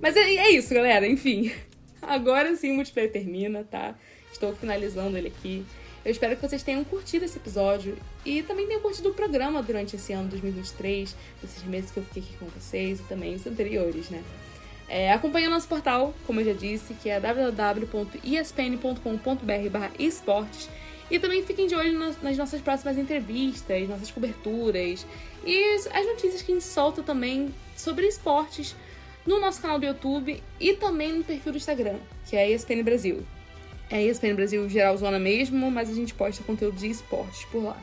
Mas 0.00 0.16
é, 0.16 0.20
é 0.20 0.50
isso, 0.50 0.72
galera. 0.72 1.06
Enfim. 1.06 1.52
Agora 2.00 2.54
sim 2.56 2.70
o 2.70 2.74
multiplayer 2.74 3.12
termina, 3.12 3.64
tá? 3.64 3.94
Estou 4.32 4.54
finalizando 4.54 5.16
ele 5.16 5.28
aqui. 5.28 5.64
Eu 6.04 6.10
espero 6.10 6.36
que 6.36 6.46
vocês 6.46 6.62
tenham 6.62 6.84
curtido 6.84 7.24
esse 7.24 7.38
episódio 7.38 7.96
e 8.26 8.42
também 8.42 8.66
tenham 8.66 8.82
curtido 8.82 9.08
o 9.08 9.14
programa 9.14 9.62
durante 9.62 9.96
esse 9.96 10.12
ano 10.12 10.28
2023, 10.28 11.16
esses 11.42 11.64
meses 11.64 11.90
que 11.90 11.96
eu 11.96 12.04
fiquei 12.04 12.22
aqui 12.22 12.36
com 12.36 12.46
vocês 12.46 13.00
e 13.00 13.02
também 13.04 13.34
os 13.34 13.46
anteriores, 13.46 14.10
né? 14.10 14.22
É, 14.86 15.10
acompanhe 15.12 15.46
o 15.46 15.50
nosso 15.50 15.66
portal, 15.66 16.14
como 16.26 16.40
eu 16.40 16.44
já 16.44 16.52
disse, 16.52 16.92
que 16.94 17.08
é 17.08 17.18
www.espn.com.br 17.18 18.20
esportes 19.98 20.68
e 21.10 21.18
também 21.18 21.42
fiquem 21.42 21.66
de 21.66 21.74
olho 21.74 21.98
nas, 21.98 22.36
nossas 22.36 22.60
próximas 22.60 22.98
entrevistas, 22.98 23.88
nossas 23.88 24.10
coberturas 24.10 25.06
e 25.44 25.74
as 25.90 26.06
notícias 26.06 26.42
que 26.42 26.52
a 26.52 26.54
gente 26.54 26.66
solta 26.66 27.02
também 27.02 27.54
sobre 27.74 28.06
esportes 28.06 28.76
no 29.26 29.40
nosso 29.40 29.62
canal 29.62 29.78
do 29.78 29.86
YouTube 29.86 30.42
e 30.60 30.74
também 30.74 31.14
no 31.14 31.24
perfil 31.24 31.52
do 31.52 31.56
Instagram, 31.56 31.96
que 32.28 32.36
é 32.36 32.50
ESPN 32.50 32.82
Brasil. 32.82 33.24
É 33.90 34.02
ESPN 34.02 34.34
Brasil 34.34 34.68
geral 34.68 34.96
zona 34.96 35.18
mesmo, 35.18 35.70
mas 35.70 35.90
a 35.90 35.94
gente 35.94 36.14
posta 36.14 36.42
conteúdo 36.42 36.76
de 36.76 36.88
esportes 36.88 37.44
por 37.46 37.62
lá. 37.62 37.76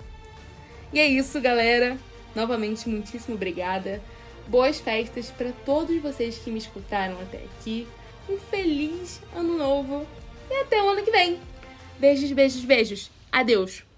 E 0.92 1.00
é 1.00 1.08
isso, 1.08 1.40
galera. 1.40 1.98
Novamente, 2.36 2.90
muitíssimo 2.90 3.36
obrigada. 3.36 4.02
Boas 4.48 4.80
festas 4.80 5.30
para 5.30 5.52
todos 5.66 6.02
vocês 6.02 6.38
que 6.38 6.50
me 6.50 6.58
escutaram 6.58 7.20
até 7.22 7.38
aqui. 7.38 7.88
Um 8.30 8.38
feliz 8.38 9.22
ano 9.36 9.58
novo 9.58 10.06
e 10.50 10.54
até 10.62 10.82
o 10.82 10.90
ano 10.90 11.04
que 11.04 11.12
vem. 11.12 11.40
Beijos, 12.00 12.32
beijos, 12.32 12.66
beijos. 12.66 13.12
Adeus. 13.32 13.91